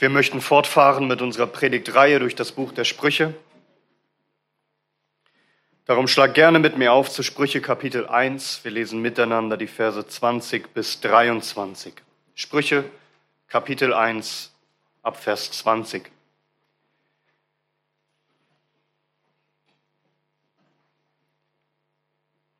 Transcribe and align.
Wir 0.00 0.10
möchten 0.10 0.40
fortfahren 0.40 1.08
mit 1.08 1.22
unserer 1.22 1.48
Predigtreihe 1.48 2.20
durch 2.20 2.36
das 2.36 2.52
Buch 2.52 2.70
der 2.72 2.84
Sprüche. 2.84 3.34
Darum 5.86 6.06
schlag 6.06 6.34
gerne 6.34 6.60
mit 6.60 6.78
mir 6.78 6.92
auf 6.92 7.10
zu 7.10 7.24
Sprüche 7.24 7.60
Kapitel 7.60 8.06
1. 8.06 8.62
Wir 8.62 8.70
lesen 8.70 9.02
miteinander 9.02 9.56
die 9.56 9.66
Verse 9.66 10.06
20 10.06 10.72
bis 10.72 11.00
23. 11.00 11.94
Sprüche 12.36 12.84
Kapitel 13.48 13.92
1 13.92 14.52
ab 15.02 15.20
Vers 15.20 15.50
20. 15.50 16.08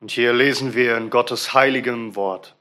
Und 0.01 0.11
hier 0.11 0.33
lesen 0.33 0.73
wir 0.73 0.97
in 0.97 1.09
Gottes 1.09 1.53
heiligem 1.53 2.17
Wort. 2.17 2.55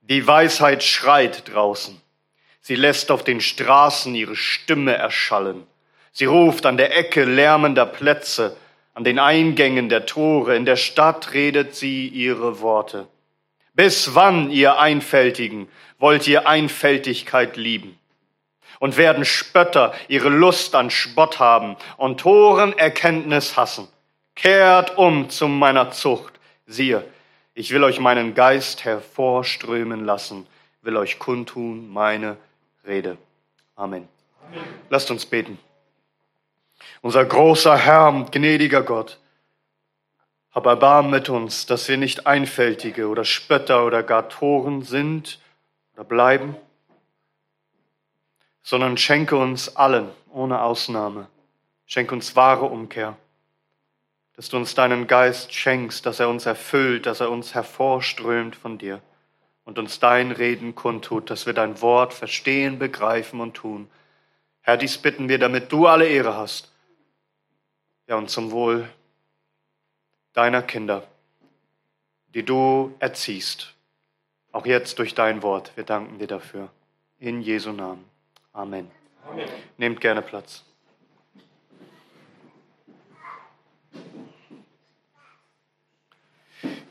Die 0.00 0.26
Weisheit 0.26 0.82
schreit 0.82 1.52
draußen. 1.52 2.00
Sie 2.62 2.76
lässt 2.76 3.10
auf 3.10 3.24
den 3.24 3.40
Straßen 3.40 4.14
ihre 4.14 4.36
Stimme 4.36 4.94
erschallen. 4.94 5.66
Sie 6.12 6.26
ruft 6.26 6.64
an 6.64 6.76
der 6.76 6.96
Ecke 6.96 7.24
lärmender 7.24 7.86
Plätze, 7.86 8.56
an 8.94 9.02
den 9.02 9.18
Eingängen 9.18 9.88
der 9.88 10.06
Tore, 10.06 10.54
in 10.54 10.64
der 10.64 10.76
Stadt 10.76 11.32
redet 11.34 11.74
sie 11.74 12.06
ihre 12.06 12.60
Worte. 12.60 13.08
Bis 13.74 14.14
wann, 14.14 14.50
ihr 14.50 14.78
Einfältigen, 14.78 15.68
wollt 15.98 16.28
ihr 16.28 16.46
Einfältigkeit 16.46 17.56
lieben? 17.56 17.98
Und 18.78 18.96
werden 18.96 19.24
Spötter 19.24 19.94
ihre 20.08 20.28
Lust 20.28 20.74
an 20.74 20.90
Spott 20.90 21.38
haben 21.40 21.76
und 21.96 22.20
Toren 22.20 22.76
Erkenntnis 22.76 23.56
hassen? 23.56 23.88
Kehrt 24.36 24.98
um 24.98 25.30
zu 25.30 25.48
meiner 25.48 25.90
Zucht. 25.90 26.34
Siehe, 26.66 27.04
ich 27.54 27.72
will 27.72 27.82
euch 27.82 27.98
meinen 27.98 28.34
Geist 28.34 28.84
hervorströmen 28.84 30.04
lassen, 30.04 30.46
will 30.82 30.96
euch 30.96 31.18
kundtun 31.18 31.90
meine 31.92 32.36
Rede. 32.86 33.16
Amen. 33.76 34.08
Amen. 34.46 34.64
Lasst 34.90 35.10
uns 35.10 35.24
beten. 35.24 35.58
Unser 37.00 37.24
großer 37.24 37.76
Herr 37.76 38.08
und 38.08 38.32
gnädiger 38.32 38.82
Gott, 38.82 39.18
hab 40.52 40.66
Erbarm 40.66 41.10
mit 41.10 41.28
uns, 41.28 41.66
dass 41.66 41.88
wir 41.88 41.96
nicht 41.96 42.26
Einfältige 42.26 43.08
oder 43.08 43.24
Spötter 43.24 43.86
oder 43.86 44.02
gar 44.02 44.28
Toren 44.28 44.82
sind 44.82 45.40
oder 45.94 46.04
bleiben, 46.04 46.56
sondern 48.62 48.96
schenke 48.96 49.36
uns 49.36 49.76
allen 49.76 50.10
ohne 50.30 50.60
Ausnahme, 50.60 51.28
schenke 51.86 52.14
uns 52.14 52.36
wahre 52.36 52.66
Umkehr, 52.66 53.16
dass 54.34 54.48
du 54.48 54.56
uns 54.56 54.74
deinen 54.74 55.06
Geist 55.06 55.54
schenkst, 55.54 56.04
dass 56.04 56.20
er 56.20 56.28
uns 56.28 56.46
erfüllt, 56.46 57.06
dass 57.06 57.20
er 57.20 57.30
uns 57.30 57.54
hervorströmt 57.54 58.56
von 58.56 58.76
dir 58.78 59.00
und 59.64 59.78
uns 59.78 60.00
dein 60.00 60.32
Reden 60.32 60.74
kundtut, 60.74 61.30
dass 61.30 61.46
wir 61.46 61.52
dein 61.52 61.80
Wort 61.80 62.14
verstehen, 62.14 62.78
begreifen 62.78 63.40
und 63.40 63.54
tun. 63.54 63.88
Herr, 64.60 64.76
dies 64.76 64.98
bitten 64.98 65.28
wir, 65.28 65.38
damit 65.38 65.72
du 65.72 65.86
alle 65.86 66.06
Ehre 66.06 66.36
hast. 66.36 66.72
Ja, 68.06 68.16
und 68.16 68.30
zum 68.30 68.50
Wohl 68.50 68.88
deiner 70.32 70.62
Kinder, 70.62 71.06
die 72.34 72.44
du 72.44 72.94
erziehst, 72.98 73.74
auch 74.50 74.66
jetzt 74.66 74.98
durch 74.98 75.14
dein 75.14 75.42
Wort. 75.42 75.72
Wir 75.76 75.84
danken 75.84 76.18
dir 76.18 76.26
dafür. 76.26 76.68
In 77.18 77.40
Jesu 77.40 77.72
Namen. 77.72 78.04
Amen. 78.52 78.90
Amen. 79.28 79.48
Nehmt 79.78 80.00
gerne 80.00 80.22
Platz. 80.22 80.64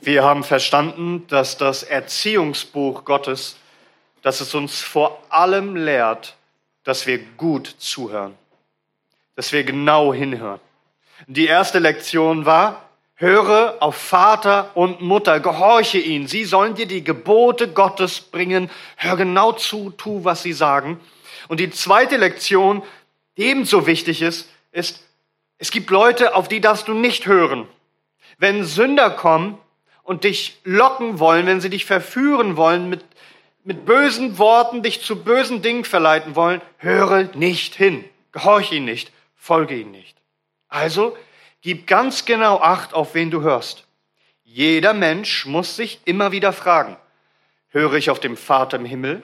Wir 0.03 0.23
haben 0.23 0.43
verstanden, 0.43 1.27
dass 1.27 1.57
das 1.57 1.83
Erziehungsbuch 1.83 3.05
Gottes, 3.05 3.57
dass 4.23 4.41
es 4.41 4.55
uns 4.55 4.81
vor 4.81 5.23
allem 5.29 5.75
lehrt, 5.75 6.35
dass 6.83 7.05
wir 7.05 7.19
gut 7.37 7.75
zuhören, 7.77 8.33
dass 9.35 9.51
wir 9.51 9.63
genau 9.63 10.11
hinhören. 10.11 10.59
Die 11.27 11.45
erste 11.45 11.77
Lektion 11.77 12.47
war, 12.47 12.89
höre 13.13 13.77
auf 13.79 13.95
Vater 13.95 14.71
und 14.73 15.01
Mutter, 15.01 15.39
gehorche 15.39 15.99
ihnen, 15.99 16.25
sie 16.25 16.45
sollen 16.45 16.73
dir 16.73 16.87
die 16.87 17.03
Gebote 17.03 17.67
Gottes 17.67 18.21
bringen, 18.21 18.71
hör 18.95 19.15
genau 19.17 19.51
zu, 19.51 19.91
tu, 19.91 20.23
was 20.23 20.41
sie 20.41 20.53
sagen. 20.53 20.99
Und 21.47 21.59
die 21.59 21.69
zweite 21.69 22.17
Lektion, 22.17 22.81
die 23.37 23.43
ebenso 23.43 23.85
wichtig 23.85 24.23
ist, 24.23 24.49
ist, 24.71 25.03
es 25.59 25.69
gibt 25.69 25.91
Leute, 25.91 26.33
auf 26.33 26.47
die 26.47 26.59
darfst 26.59 26.87
du 26.87 26.95
nicht 26.95 27.27
hören. 27.27 27.67
Wenn 28.39 28.65
Sünder 28.65 29.11
kommen, 29.11 29.59
und 30.03 30.23
dich 30.23 30.59
locken 30.63 31.19
wollen, 31.19 31.45
wenn 31.45 31.61
sie 31.61 31.69
dich 31.69 31.85
verführen 31.85 32.57
wollen, 32.57 32.89
mit, 32.89 33.03
mit 33.63 33.85
bösen 33.85 34.37
Worten 34.37 34.83
dich 34.83 35.01
zu 35.01 35.23
bösen 35.23 35.61
Dingen 35.61 35.85
verleiten 35.85 36.35
wollen, 36.35 36.61
höre 36.77 37.23
nicht 37.35 37.75
hin, 37.75 38.03
gehorche 38.31 38.75
ihnen 38.75 38.85
nicht, 38.85 39.11
folge 39.35 39.75
ihnen 39.75 39.91
nicht. 39.91 40.17
Also 40.67 41.17
gib 41.61 41.87
ganz 41.87 42.25
genau 42.25 42.59
Acht, 42.59 42.93
auf 42.93 43.13
wen 43.13 43.31
du 43.31 43.41
hörst. 43.41 43.85
Jeder 44.43 44.93
Mensch 44.93 45.45
muss 45.45 45.75
sich 45.75 46.01
immer 46.05 46.31
wieder 46.31 46.51
fragen, 46.51 46.97
höre 47.69 47.93
ich 47.93 48.09
auf 48.09 48.19
den 48.19 48.35
Vater 48.35 48.77
im 48.77 48.85
Himmel 48.85 49.23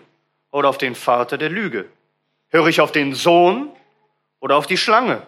oder 0.52 0.70
auf 0.70 0.78
den 0.78 0.96
Vater 0.96 1.38
der 1.38 1.50
Lüge? 1.50 1.86
Höre 2.50 2.68
ich 2.68 2.80
auf 2.80 2.92
den 2.94 3.14
Sohn 3.14 3.70
oder 4.40 4.56
auf 4.56 4.68
die 4.68 4.78
Schlange? 4.78 5.22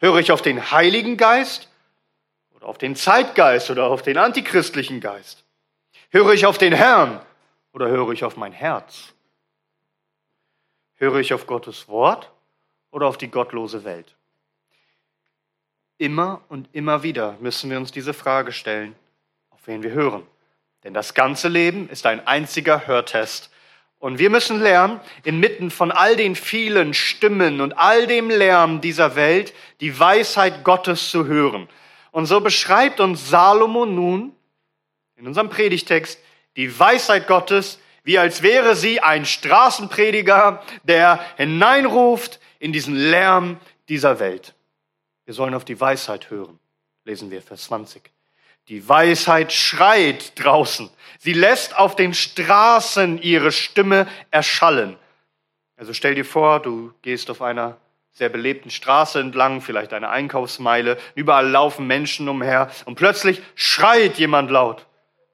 Höre 0.00 0.18
ich 0.18 0.32
auf 0.32 0.42
den 0.42 0.72
Heiligen 0.72 1.16
Geist 1.16 1.68
auf 2.66 2.78
den 2.78 2.96
Zeitgeist 2.96 3.70
oder 3.70 3.84
auf 3.84 4.02
den 4.02 4.18
antichristlichen 4.18 5.00
Geist? 5.00 5.44
Höre 6.10 6.32
ich 6.32 6.46
auf 6.46 6.58
den 6.58 6.72
Herrn 6.72 7.20
oder 7.72 7.88
höre 7.88 8.10
ich 8.10 8.24
auf 8.24 8.36
mein 8.36 8.52
Herz? 8.52 9.14
Höre 10.96 11.16
ich 11.16 11.32
auf 11.32 11.46
Gottes 11.46 11.88
Wort 11.88 12.30
oder 12.90 13.06
auf 13.06 13.18
die 13.18 13.30
gottlose 13.30 13.84
Welt? 13.84 14.14
Immer 15.98 16.42
und 16.48 16.68
immer 16.72 17.02
wieder 17.02 17.36
müssen 17.40 17.70
wir 17.70 17.78
uns 17.78 17.92
diese 17.92 18.12
Frage 18.12 18.52
stellen, 18.52 18.94
auf 19.50 19.60
wen 19.66 19.82
wir 19.82 19.92
hören. 19.92 20.26
Denn 20.84 20.92
das 20.92 21.14
ganze 21.14 21.48
Leben 21.48 21.88
ist 21.88 22.04
ein 22.06 22.26
einziger 22.26 22.86
Hörtest. 22.86 23.50
Und 23.98 24.18
wir 24.18 24.28
müssen 24.28 24.60
lernen, 24.60 25.00
inmitten 25.24 25.70
von 25.70 25.90
all 25.90 26.16
den 26.16 26.36
vielen 26.36 26.94
Stimmen 26.94 27.60
und 27.60 27.78
all 27.78 28.06
dem 28.06 28.28
Lärm 28.28 28.80
dieser 28.80 29.16
Welt, 29.16 29.54
die 29.80 29.98
Weisheit 29.98 30.64
Gottes 30.64 31.10
zu 31.10 31.26
hören. 31.26 31.68
Und 32.16 32.24
so 32.24 32.40
beschreibt 32.40 32.98
uns 33.00 33.28
Salomo 33.28 33.84
nun 33.84 34.34
in 35.16 35.26
unserem 35.26 35.50
Predigtext 35.50 36.18
die 36.56 36.78
Weisheit 36.78 37.26
Gottes, 37.26 37.78
wie 38.04 38.18
als 38.18 38.40
wäre 38.40 38.74
sie 38.74 39.00
ein 39.00 39.26
Straßenprediger, 39.26 40.62
der 40.82 41.20
hineinruft 41.36 42.40
in 42.58 42.72
diesen 42.72 42.96
Lärm 42.96 43.60
dieser 43.90 44.18
Welt. 44.18 44.54
Wir 45.26 45.34
sollen 45.34 45.52
auf 45.52 45.66
die 45.66 45.78
Weisheit 45.78 46.30
hören, 46.30 46.58
lesen 47.04 47.30
wir 47.30 47.42
Vers 47.42 47.64
20. 47.64 48.10
Die 48.68 48.88
Weisheit 48.88 49.52
schreit 49.52 50.42
draußen. 50.42 50.88
Sie 51.18 51.34
lässt 51.34 51.76
auf 51.76 51.96
den 51.96 52.14
Straßen 52.14 53.20
ihre 53.20 53.52
Stimme 53.52 54.08
erschallen. 54.30 54.96
Also 55.76 55.92
stell 55.92 56.14
dir 56.14 56.24
vor, 56.24 56.60
du 56.60 56.94
gehst 57.02 57.28
auf 57.28 57.42
einer 57.42 57.76
sehr 58.16 58.30
belebten 58.30 58.70
Straße 58.70 59.20
entlang, 59.20 59.60
vielleicht 59.60 59.92
eine 59.92 60.08
Einkaufsmeile. 60.08 60.96
Überall 61.14 61.48
laufen 61.48 61.86
Menschen 61.86 62.30
umher 62.30 62.70
und 62.86 62.94
plötzlich 62.94 63.42
schreit 63.54 64.16
jemand 64.16 64.50
laut. 64.50 64.86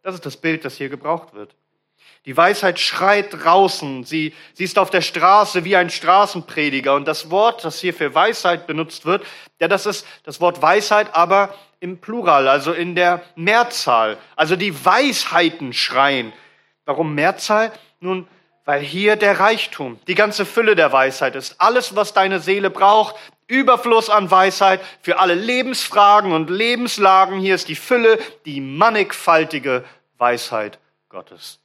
Das 0.03 0.16
ist 0.16 0.26
das 0.26 0.37
Bild, 0.37 0.65
das 0.65 0.76
hier 0.76 0.88
gebraucht 0.88 1.32
wird. 1.32 1.54
Die 2.25 2.37
Weisheit 2.37 2.81
schreit 2.81 3.28
draußen. 3.31 4.03
Sie, 4.03 4.34
sie 4.54 4.65
ist 4.65 4.81
auf 4.81 4.91
der 4.91 5.00
Straße 5.00 5.65
wie 5.65 5.76
ein 5.76 5.91
Straßenprediger. 5.91 6.94
Und 6.94 7.06
das 7.06 7.31
Wort, 7.31 7.65
das 7.65 7.81
hier 7.81 7.94
für 7.94 8.16
Weisheit 8.16 8.66
benutzt 8.66 9.06
wird, 9.06 9.25
ja, 9.60 9.69
das 9.69 9.87
ist 9.87 10.04
das 10.25 10.41
Wort 10.41 10.60
Weisheit, 10.60 11.14
aber 11.14 11.54
im 11.78 11.99
Plural, 11.99 12.49
also 12.49 12.72
in 12.72 12.97
der 12.97 13.22
Mehrzahl. 13.37 14.19
Also 14.34 14.56
die 14.56 14.84
Weisheiten 14.84 15.72
schreien. 15.72 16.32
Warum 16.84 17.14
Mehrzahl? 17.14 17.70
Nun, 18.00 18.26
weil 18.65 18.81
hier 18.81 19.17
der 19.17 19.41
Reichtum, 19.41 19.99
die 20.06 20.15
ganze 20.15 20.44
Fülle 20.44 20.76
der 20.76 20.93
Weisheit 20.93 21.35
ist. 21.35 21.61
Alles, 21.61 21.97
was 21.97 22.12
deine 22.12 22.41
Seele 22.41 22.70
braucht, 22.70 23.17
Überfluss 23.49 24.09
an 24.09 24.31
Weisheit 24.31 24.81
für 25.03 25.19
alle 25.19 25.35
Lebensfragen 25.35 26.32
und 26.32 26.49
Lebenslagen. 26.49 27.41
Hier 27.41 27.55
ist 27.55 27.69
die 27.69 27.75
Fülle, 27.75 28.19
die 28.47 28.61
mannigfaltige 28.61 29.85
Weisheit 30.17 30.79
Gottes. 31.09 31.59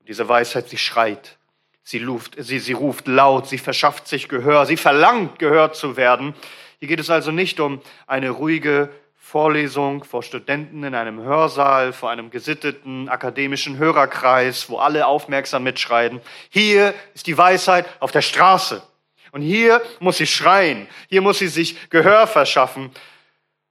Und 0.00 0.08
diese 0.08 0.28
Weisheit, 0.28 0.68
sie 0.68 0.78
schreit, 0.78 1.36
sie 1.82 2.02
ruft, 2.02 2.34
sie, 2.38 2.58
sie 2.58 2.72
ruft 2.72 3.06
laut, 3.06 3.46
sie 3.46 3.58
verschafft 3.58 4.08
sich 4.08 4.28
Gehör, 4.28 4.66
sie 4.66 4.76
verlangt 4.76 5.38
gehört 5.38 5.76
zu 5.76 5.96
werden. 5.96 6.34
Hier 6.78 6.88
geht 6.88 7.00
es 7.00 7.10
also 7.10 7.30
nicht 7.30 7.60
um 7.60 7.80
eine 8.06 8.30
ruhige 8.30 8.88
Vorlesung 9.32 10.04
vor 10.04 10.22
Studenten 10.22 10.84
in 10.84 10.94
einem 10.94 11.22
Hörsaal, 11.22 11.94
vor 11.94 12.10
einem 12.10 12.28
gesitteten 12.28 13.08
akademischen 13.08 13.78
Hörerkreis, 13.78 14.68
wo 14.68 14.76
alle 14.76 15.06
aufmerksam 15.06 15.62
mitschreien. 15.62 16.20
Hier 16.50 16.92
ist 17.14 17.26
die 17.26 17.38
Weisheit 17.38 17.86
auf 17.98 18.12
der 18.12 18.20
Straße. 18.20 18.82
Und 19.30 19.40
hier 19.40 19.80
muss 20.00 20.18
sie 20.18 20.26
schreien. 20.26 20.86
Hier 21.08 21.22
muss 21.22 21.38
sie 21.38 21.48
sich 21.48 21.88
Gehör 21.88 22.26
verschaffen. 22.26 22.90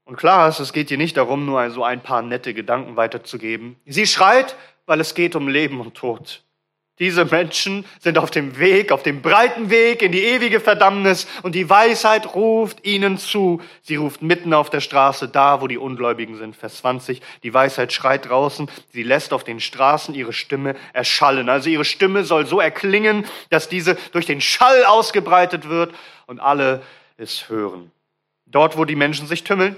Und 0.04 0.16
klar 0.16 0.50
ist, 0.50 0.60
es 0.60 0.74
geht 0.74 0.90
hier 0.90 0.98
nicht 0.98 1.16
darum, 1.16 1.46
nur 1.46 1.70
so 1.70 1.84
ein 1.84 2.02
paar 2.02 2.24
nette 2.24 2.56
Gedanken 2.56 2.96
weiterzugeben. 2.96 3.76
Sie 3.86 4.08
schreit, 4.08 4.56
weil 4.88 5.00
es 5.00 5.14
geht 5.14 5.36
um 5.36 5.48
Leben 5.48 5.80
und 5.80 5.94
Tod. 5.94 6.42
Diese 7.02 7.26
Menschen 7.26 7.84
sind 8.00 8.20
auf 8.20 8.30
dem 8.30 8.60
Weg, 8.60 8.92
auf 8.92 9.02
dem 9.02 9.24
breiten 9.24 9.72
Weg 9.72 10.04
in 10.04 10.12
die 10.12 10.22
ewige 10.22 10.60
Verdammnis 10.60 11.26
und 11.42 11.56
die 11.56 11.68
Weisheit 11.68 12.36
ruft 12.36 12.86
ihnen 12.86 13.18
zu. 13.18 13.60
Sie 13.82 13.96
ruft 13.96 14.22
mitten 14.22 14.54
auf 14.54 14.70
der 14.70 14.82
Straße, 14.82 15.28
da 15.28 15.62
wo 15.62 15.68
die 15.68 15.80
Ungläubigen 15.80 16.38
sind. 16.38 16.56
Vers 16.56 16.78
20. 16.78 17.24
Die 17.42 17.56
Weisheit 17.56 17.92
schreit 17.92 18.30
draußen, 18.30 18.70
sie 18.94 19.02
lässt 19.02 19.34
auf 19.34 19.44
den 19.44 19.60
Straßen 19.60 20.14
ihre 20.14 20.32
Stimme 20.32 20.76
erschallen. 20.94 21.50
Also 21.50 21.72
ihre 21.72 21.86
Stimme 21.86 22.24
soll 22.24 22.46
so 22.46 22.60
erklingen, 22.60 23.26
dass 23.50 23.68
diese 23.68 23.98
durch 24.12 24.28
den 24.28 24.40
Schall 24.40 24.86
ausgebreitet 24.86 25.68
wird 25.68 25.96
und 26.28 26.40
alle 26.40 26.84
es 27.18 27.50
hören. 27.50 27.90
Dort, 28.46 28.78
wo 28.78 28.86
die 28.86 28.96
Menschen 28.96 29.26
sich 29.26 29.44
tümmeln, 29.44 29.76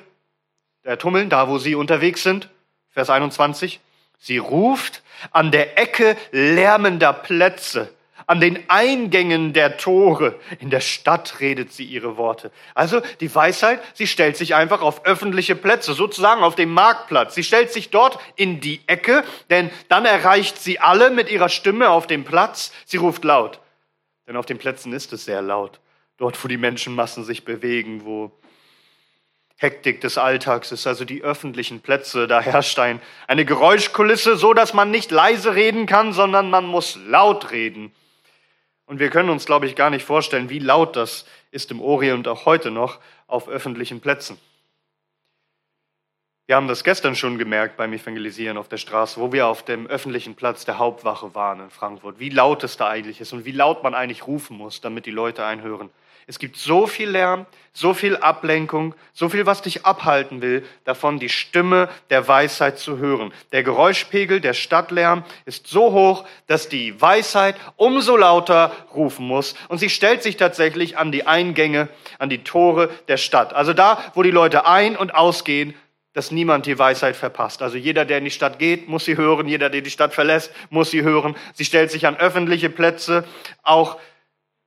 äh, 0.84 0.98
tummeln, 0.98 1.30
da 1.30 1.48
wo 1.48 1.58
sie 1.58 1.76
unterwegs 1.76 2.22
sind. 2.22 2.50
Vers 2.90 3.10
21. 3.10 3.80
Sie 4.24 4.38
ruft 4.38 5.04
an 5.32 5.52
der 5.52 5.78
Ecke 5.78 6.16
lärmender 6.32 7.12
Plätze, 7.12 7.94
an 8.26 8.40
den 8.40 8.70
Eingängen 8.70 9.52
der 9.52 9.76
Tore. 9.76 10.40
In 10.62 10.70
der 10.70 10.80
Stadt 10.80 11.42
redet 11.42 11.74
sie 11.74 11.84
ihre 11.84 12.16
Worte. 12.16 12.50
Also 12.74 13.02
die 13.20 13.36
Weisheit, 13.36 13.82
sie 13.94 14.08
stellt 14.08 14.38
sich 14.38 14.56
einfach 14.56 14.82
auf 14.82 15.06
öffentliche 15.06 15.58
Plätze, 15.58 15.94
sozusagen 15.94 16.42
auf 16.42 16.56
dem 16.56 16.74
Marktplatz. 16.74 17.36
Sie 17.36 17.44
stellt 17.44 17.74
sich 17.74 17.90
dort 17.90 18.18
in 18.38 18.62
die 18.62 18.80
Ecke, 18.88 19.26
denn 19.50 19.70
dann 19.90 20.06
erreicht 20.06 20.58
sie 20.58 20.80
alle 20.80 21.10
mit 21.10 21.30
ihrer 21.30 21.50
Stimme 21.50 21.90
auf 21.90 22.08
dem 22.08 22.24
Platz. 22.24 22.72
Sie 22.86 22.96
ruft 22.96 23.26
laut, 23.26 23.60
denn 24.26 24.38
auf 24.38 24.46
den 24.46 24.58
Plätzen 24.58 24.94
ist 24.94 25.12
es 25.12 25.26
sehr 25.26 25.42
laut. 25.42 25.82
Dort, 26.16 26.42
wo 26.42 26.48
die 26.48 26.56
Menschenmassen 26.56 27.26
sich 27.26 27.44
bewegen, 27.44 28.06
wo 28.06 28.32
Hektik 29.64 30.02
des 30.02 30.18
Alltags 30.18 30.74
ist, 30.74 30.86
also 30.86 31.06
die 31.06 31.24
öffentlichen 31.24 31.80
Plätze. 31.80 32.28
Da 32.28 32.42
herrscht 32.42 32.78
ein, 32.80 33.02
eine 33.28 33.46
Geräuschkulisse, 33.46 34.36
so 34.36 34.54
dass 34.54 34.74
man 34.74 34.92
nicht 34.92 35.10
leise 35.10 35.56
reden 35.56 35.86
kann, 35.86 36.12
sondern 36.12 36.50
man 36.50 36.66
muss 36.66 37.00
laut 37.08 37.52
reden. 37.52 37.94
Und 38.86 39.00
wir 39.00 39.10
können 39.10 39.30
uns, 39.30 39.46
glaube 39.46 39.66
ich, 39.66 39.76
gar 39.76 39.90
nicht 39.90 40.06
vorstellen, 40.06 40.50
wie 40.50 40.60
laut 40.60 40.98
das 40.98 41.26
ist 41.52 41.72
im 41.72 41.82
Orient 41.82 42.28
auch 42.28 42.46
heute 42.46 42.72
noch 42.72 43.00
auf 43.28 43.48
öffentlichen 43.48 44.02
Plätzen. 44.02 44.38
Wir 46.54 46.58
haben 46.58 46.68
das 46.68 46.84
gestern 46.84 47.16
schon 47.16 47.40
gemerkt 47.40 47.78
beim 47.78 47.94
Evangelisieren 47.94 48.58
auf 48.60 48.68
der 48.68 48.78
Straße, 48.78 49.20
wo 49.20 49.32
wir 49.32 49.48
auf 49.48 49.64
dem 49.64 49.88
öffentlichen 49.88 50.36
Platz 50.36 50.66
der 50.66 50.78
Hauptwache 50.78 51.34
waren 51.34 51.60
in 51.62 51.72
Frankfurt, 51.72 52.20
wie 52.20 52.30
laut 52.30 52.64
es 52.64 52.78
da 52.78 52.88
eigentlich 52.88 53.20
ist 53.20 53.34
und 53.34 53.44
wie 53.44 53.52
laut 53.52 53.82
man 53.82 53.96
eigentlich 53.96 54.28
rufen 54.28 54.58
muss, 54.58 54.80
damit 54.80 55.08
die 55.08 55.12
Leute 55.12 55.44
einhören. 55.44 55.90
Es 56.28 56.38
gibt 56.38 56.58
so 56.58 56.86
viel 56.86 57.10
Lärm, 57.10 57.48
so 57.74 57.96
viel 57.96 58.16
Ablenkung, 58.18 58.94
so 59.14 59.30
viel, 59.30 59.48
was 59.48 59.64
dich 59.64 59.84
abhalten 59.84 60.42
will, 60.44 60.64
davon 60.86 61.20
die 61.20 61.30
Stimme 61.30 61.90
der 62.12 62.28
Weisheit 62.28 62.78
zu 62.78 62.98
hören. 62.98 63.34
Der 63.52 63.64
Geräuschpegel, 63.64 64.40
der 64.40 64.54
Stadtlärm 64.54 65.24
ist 65.46 65.66
so 65.66 65.92
hoch, 65.92 66.24
dass 66.46 66.70
die 66.70 67.02
Weisheit 67.02 67.56
umso 67.78 68.16
lauter 68.16 68.72
rufen 68.94 69.28
muss. 69.28 69.56
Und 69.70 69.80
sie 69.80 69.90
stellt 69.90 70.22
sich 70.22 70.38
tatsächlich 70.38 71.00
an 71.00 71.12
die 71.12 71.26
Eingänge, 71.26 71.90
an 72.20 72.30
die 72.30 72.44
Tore 72.44 72.90
der 73.08 73.18
Stadt. 73.18 73.54
Also 73.54 73.74
da, 73.74 73.98
wo 74.14 74.22
die 74.22 74.32
Leute 74.32 74.68
ein- 74.68 74.96
und 74.96 75.16
ausgehen, 75.16 75.74
dass 76.14 76.32
niemand 76.32 76.66
die 76.66 76.78
Weisheit 76.78 77.16
verpasst. 77.16 77.62
Also 77.62 77.78
jeder, 77.78 78.06
der 78.06 78.20
in 78.20 78.26
die 78.26 78.32
Stadt 78.32 78.60
geht, 78.60 78.88
muss 78.88 79.06
sie 79.06 79.18
hören. 79.18 79.48
Jeder, 79.48 79.70
der 79.70 79.82
die 79.82 79.90
Stadt 79.90 80.14
verlässt, 80.14 80.52
muss 80.70 80.92
sie 80.92 81.02
hören. 81.02 81.36
Sie 81.54 81.66
stellt 81.66 81.92
sich 81.92 82.08
an 82.08 82.16
öffentliche 82.18 82.70
Plätze, 82.70 83.26
auch 83.64 83.98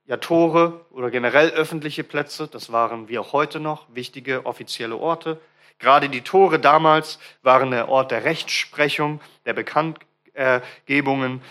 ja, 0.06 0.16
Tore 0.18 0.84
oder 0.90 1.10
generell 1.10 1.50
öffentliche 1.50 2.04
Plätze, 2.04 2.48
das 2.48 2.70
waren 2.70 3.08
wie 3.08 3.18
auch 3.18 3.32
heute 3.32 3.58
noch 3.58 3.86
wichtige 3.92 4.46
offizielle 4.46 4.96
Orte. 4.96 5.40
Gerade 5.78 6.08
die 6.08 6.22
Tore 6.22 6.58
damals 6.58 7.18
waren 7.42 7.70
der 7.70 7.88
Ort 7.88 8.10
der 8.10 8.24
Rechtsprechung, 8.24 9.20
der 9.44 9.52
Bekanntgebungen, 9.52 11.42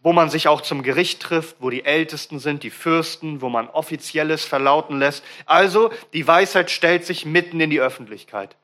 wo 0.00 0.12
man 0.12 0.30
sich 0.30 0.48
auch 0.48 0.60
zum 0.60 0.82
Gericht 0.82 1.20
trifft, 1.20 1.56
wo 1.58 1.70
die 1.70 1.84
Ältesten 1.84 2.38
sind, 2.38 2.62
die 2.62 2.70
Fürsten, 2.70 3.42
wo 3.42 3.48
man 3.48 3.68
Offizielles 3.68 4.44
verlauten 4.44 4.98
lässt. 4.98 5.24
Also 5.44 5.90
die 6.12 6.26
Weisheit 6.26 6.70
stellt 6.70 7.04
sich 7.04 7.26
mitten 7.26 7.60
in 7.60 7.68
die 7.68 7.80
Öffentlichkeit. 7.80 8.56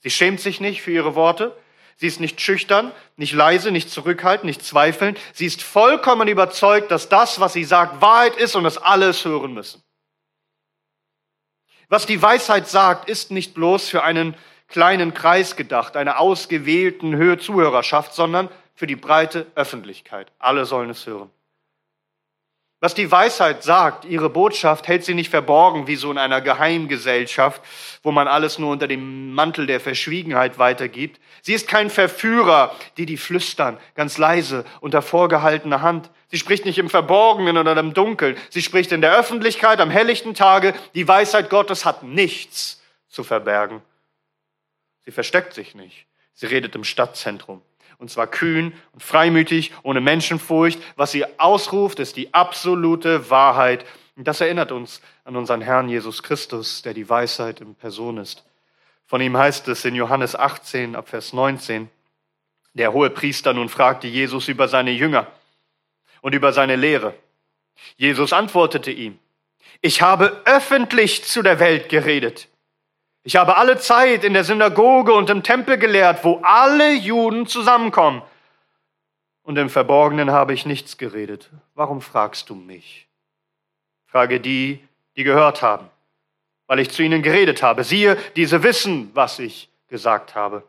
Sie 0.00 0.10
schämt 0.10 0.40
sich 0.40 0.60
nicht 0.60 0.82
für 0.82 0.92
ihre 0.92 1.14
Worte, 1.14 1.56
Sie 2.00 2.06
ist 2.06 2.20
nicht 2.20 2.40
schüchtern, 2.40 2.92
nicht 3.16 3.32
leise, 3.32 3.72
nicht 3.72 3.90
zurückhaltend, 3.90 4.44
nicht 4.44 4.64
zweifelnd. 4.64 5.18
Sie 5.32 5.46
ist 5.46 5.62
vollkommen 5.62 6.28
überzeugt, 6.28 6.92
dass 6.92 7.08
das, 7.08 7.40
was 7.40 7.54
sie 7.54 7.64
sagt, 7.64 8.00
Wahrheit 8.00 8.36
ist 8.36 8.54
und 8.54 8.62
dass 8.62 8.78
alle 8.78 9.08
es 9.08 9.24
hören 9.24 9.52
müssen. 9.52 9.82
Was 11.88 12.06
die 12.06 12.22
Weisheit 12.22 12.68
sagt, 12.68 13.10
ist 13.10 13.32
nicht 13.32 13.52
bloß 13.54 13.88
für 13.88 14.04
einen 14.04 14.36
kleinen 14.68 15.12
Kreis 15.12 15.56
gedacht, 15.56 15.96
einer 15.96 16.20
ausgewählten 16.20 17.16
Höhe 17.16 17.38
Zuhörerschaft, 17.38 18.14
sondern 18.14 18.48
für 18.74 18.86
die 18.86 18.94
breite 18.94 19.46
Öffentlichkeit. 19.56 20.30
Alle 20.38 20.66
sollen 20.66 20.90
es 20.90 21.04
hören. 21.04 21.30
Was 22.80 22.94
die 22.94 23.10
Weisheit 23.10 23.64
sagt, 23.64 24.04
ihre 24.04 24.30
Botschaft 24.30 24.86
hält 24.86 25.04
sie 25.04 25.14
nicht 25.14 25.30
verborgen 25.30 25.88
wie 25.88 25.96
so 25.96 26.12
in 26.12 26.18
einer 26.18 26.40
Geheimgesellschaft, 26.40 27.60
wo 28.04 28.12
man 28.12 28.28
alles 28.28 28.60
nur 28.60 28.70
unter 28.70 28.86
dem 28.86 29.32
Mantel 29.34 29.66
der 29.66 29.80
Verschwiegenheit 29.80 30.60
weitergibt. 30.60 31.20
Sie 31.42 31.54
ist 31.54 31.66
kein 31.66 31.90
Verführer, 31.90 32.76
die 32.96 33.04
die 33.04 33.16
flüstern, 33.16 33.78
ganz 33.96 34.16
leise, 34.16 34.64
unter 34.80 35.02
vorgehaltener 35.02 35.82
Hand. 35.82 36.10
Sie 36.28 36.38
spricht 36.38 36.64
nicht 36.66 36.78
im 36.78 36.88
Verborgenen 36.88 37.58
oder 37.58 37.76
im 37.76 37.94
Dunkeln. 37.94 38.36
Sie 38.50 38.62
spricht 38.62 38.92
in 38.92 39.00
der 39.00 39.18
Öffentlichkeit 39.18 39.80
am 39.80 39.90
helllichten 39.90 40.34
Tage. 40.34 40.72
Die 40.94 41.08
Weisheit 41.08 41.50
Gottes 41.50 41.84
hat 41.84 42.04
nichts 42.04 42.80
zu 43.08 43.24
verbergen. 43.24 43.82
Sie 45.04 45.10
versteckt 45.10 45.52
sich 45.52 45.74
nicht. 45.74 46.06
Sie 46.34 46.46
redet 46.46 46.76
im 46.76 46.84
Stadtzentrum. 46.84 47.60
Und 47.98 48.10
zwar 48.10 48.28
kühn 48.28 48.72
und 48.92 49.02
freimütig, 49.02 49.72
ohne 49.82 50.00
Menschenfurcht. 50.00 50.80
Was 50.96 51.10
sie 51.10 51.26
ausruft, 51.38 51.98
ist 51.98 52.16
die 52.16 52.32
absolute 52.32 53.28
Wahrheit. 53.30 53.84
Und 54.16 54.26
das 54.28 54.40
erinnert 54.40 54.72
uns 54.72 55.00
an 55.24 55.36
unseren 55.36 55.60
Herrn 55.60 55.88
Jesus 55.88 56.22
Christus, 56.22 56.82
der 56.82 56.94
die 56.94 57.08
Weisheit 57.08 57.60
in 57.60 57.74
Person 57.74 58.18
ist. 58.18 58.44
Von 59.06 59.20
ihm 59.20 59.36
heißt 59.36 59.66
es 59.68 59.84
in 59.84 59.94
Johannes 59.94 60.36
18 60.36 60.94
ab 60.94 61.08
Vers 61.08 61.32
19, 61.32 61.88
der 62.74 62.92
hohe 62.92 63.10
Priester 63.10 63.54
nun 63.54 63.68
fragte 63.68 64.06
Jesus 64.06 64.48
über 64.48 64.68
seine 64.68 64.90
Jünger 64.90 65.26
und 66.20 66.34
über 66.34 66.52
seine 66.52 66.76
Lehre. 66.76 67.14
Jesus 67.96 68.32
antwortete 68.32 68.90
ihm, 68.90 69.18
ich 69.80 70.02
habe 70.02 70.42
öffentlich 70.44 71.24
zu 71.24 71.42
der 71.42 71.60
Welt 71.60 71.88
geredet. 71.88 72.48
Ich 73.28 73.36
habe 73.36 73.58
alle 73.58 73.76
Zeit 73.76 74.24
in 74.24 74.32
der 74.32 74.42
Synagoge 74.42 75.12
und 75.12 75.28
im 75.28 75.42
Tempel 75.42 75.76
gelehrt, 75.76 76.24
wo 76.24 76.40
alle 76.42 76.94
Juden 76.94 77.46
zusammenkommen. 77.46 78.22
Und 79.42 79.58
im 79.58 79.68
Verborgenen 79.68 80.30
habe 80.30 80.54
ich 80.54 80.64
nichts 80.64 80.96
geredet. 80.96 81.50
Warum 81.74 82.00
fragst 82.00 82.48
du 82.48 82.54
mich? 82.54 83.06
Frage 84.06 84.40
die, 84.40 84.82
die 85.14 85.24
gehört 85.24 85.60
haben, 85.60 85.90
weil 86.68 86.78
ich 86.78 86.88
zu 86.88 87.02
ihnen 87.02 87.20
geredet 87.20 87.62
habe. 87.62 87.84
Siehe, 87.84 88.16
diese 88.34 88.62
wissen, 88.62 89.10
was 89.12 89.38
ich 89.40 89.68
gesagt 89.88 90.34
habe. 90.34 90.62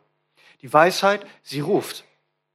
Die 0.60 0.70
Weisheit, 0.70 1.24
sie 1.42 1.60
ruft 1.60 2.04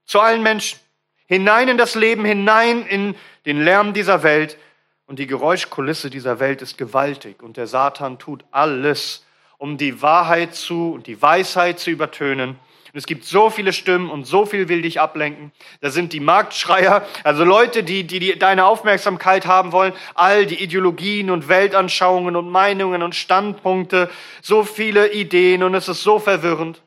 zu 0.05 0.19
allen 0.19 0.43
Menschen, 0.43 0.79
hinein 1.25 1.67
in 1.67 1.79
das 1.79 1.95
Leben, 1.95 2.25
hinein 2.25 2.85
in 2.85 3.15
den 3.47 3.59
Lärm 3.63 3.93
dieser 3.93 4.21
Welt. 4.21 4.59
Und 5.07 5.17
die 5.17 5.25
Geräuschkulisse 5.25 6.11
dieser 6.11 6.39
Welt 6.39 6.61
ist 6.61 6.77
gewaltig. 6.77 7.41
Und 7.41 7.57
der 7.57 7.65
Satan 7.65 8.19
tut 8.19 8.45
alles, 8.51 9.24
um 9.65 9.77
die 9.77 10.03
Wahrheit 10.03 10.53
zu 10.53 10.91
und 10.91 11.07
die 11.07 11.19
Weisheit 11.19 11.79
zu 11.79 11.89
übertönen. 11.89 12.49
Und 12.49 12.99
es 12.99 13.07
gibt 13.07 13.25
so 13.25 13.49
viele 13.49 13.73
Stimmen 13.73 14.11
und 14.11 14.25
so 14.25 14.45
viel 14.45 14.69
will 14.69 14.83
dich 14.83 15.01
ablenken. 15.01 15.51
Da 15.81 15.89
sind 15.89 16.13
die 16.13 16.19
Marktschreier, 16.19 17.03
also 17.23 17.43
Leute, 17.43 17.81
die, 17.81 18.03
die, 18.03 18.19
die 18.19 18.37
deine 18.37 18.65
Aufmerksamkeit 18.65 19.47
haben 19.47 19.71
wollen, 19.71 19.93
all 20.13 20.45
die 20.45 20.61
Ideologien 20.61 21.31
und 21.31 21.49
Weltanschauungen 21.49 22.35
und 22.35 22.51
Meinungen 22.51 23.01
und 23.01 23.15
Standpunkte, 23.15 24.11
so 24.39 24.63
viele 24.63 25.11
Ideen 25.11 25.63
und 25.63 25.73
es 25.73 25.89
ist 25.89 26.03
so 26.03 26.19
verwirrend. 26.19 26.83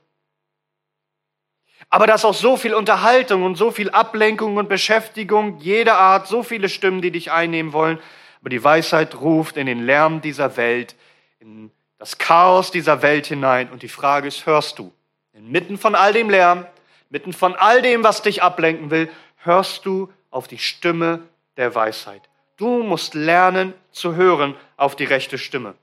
Aber 1.91 2.07
da 2.07 2.15
ist 2.15 2.25
auch 2.25 2.33
so 2.33 2.57
viel 2.57 2.75
Unterhaltung 2.75 3.43
und 3.43 3.57
so 3.57 3.73
viel 3.73 3.91
Ablenkung 3.91 4.57
und 4.57 4.69
Beschäftigung 4.69 5.59
jeder 5.59 5.99
Art, 5.99 6.29
so 6.29 6.45
viele 6.45 6.69
Stimmen, 6.69 7.03
die 7.03 7.11
dich 7.11 7.33
einnehmen 7.33 7.73
wollen. 7.73 7.99
Aber 8.41 8.51
die 8.51 8.63
Weisheit 8.63 9.21
ruft 9.21 9.57
in 9.57 9.67
den 9.67 9.85
Lärm 9.85 10.21
dieser 10.21 10.57
Welt, 10.57 10.95
in 11.41 11.73
das 11.99 12.19
Chaos 12.19 12.71
dieser 12.71 13.03
Welt 13.03 13.27
hinein. 13.27 13.71
Und 13.71 13.83
die 13.83 13.89
Frage 13.89 14.29
ist, 14.29 14.47
hörst 14.47 14.79
du? 14.79 14.93
Inmitten 15.33 15.79
von 15.79 15.95
all 15.95 16.13
dem 16.13 16.31
Lärm, 16.31 16.67
mitten 17.11 17.33
von 17.33 17.55
all 17.55 17.83
dem, 17.83 18.03
was 18.05 18.23
dich 18.23 18.43
ablenken 18.43 18.91
will, 18.91 19.11
hörst 19.37 19.85
du 19.87 20.13
auf 20.31 20.49
die 20.49 20.59
Stimme 20.59 21.21
der 21.57 21.75
Weisheit. 21.75 22.23
Du 22.57 22.83
musst 22.83 23.15
lernen 23.15 23.73
zu 23.93 24.15
hören 24.15 24.55
auf 24.77 24.97
die 24.97 25.05
rechte 25.05 25.39
Stimme. 25.39 25.75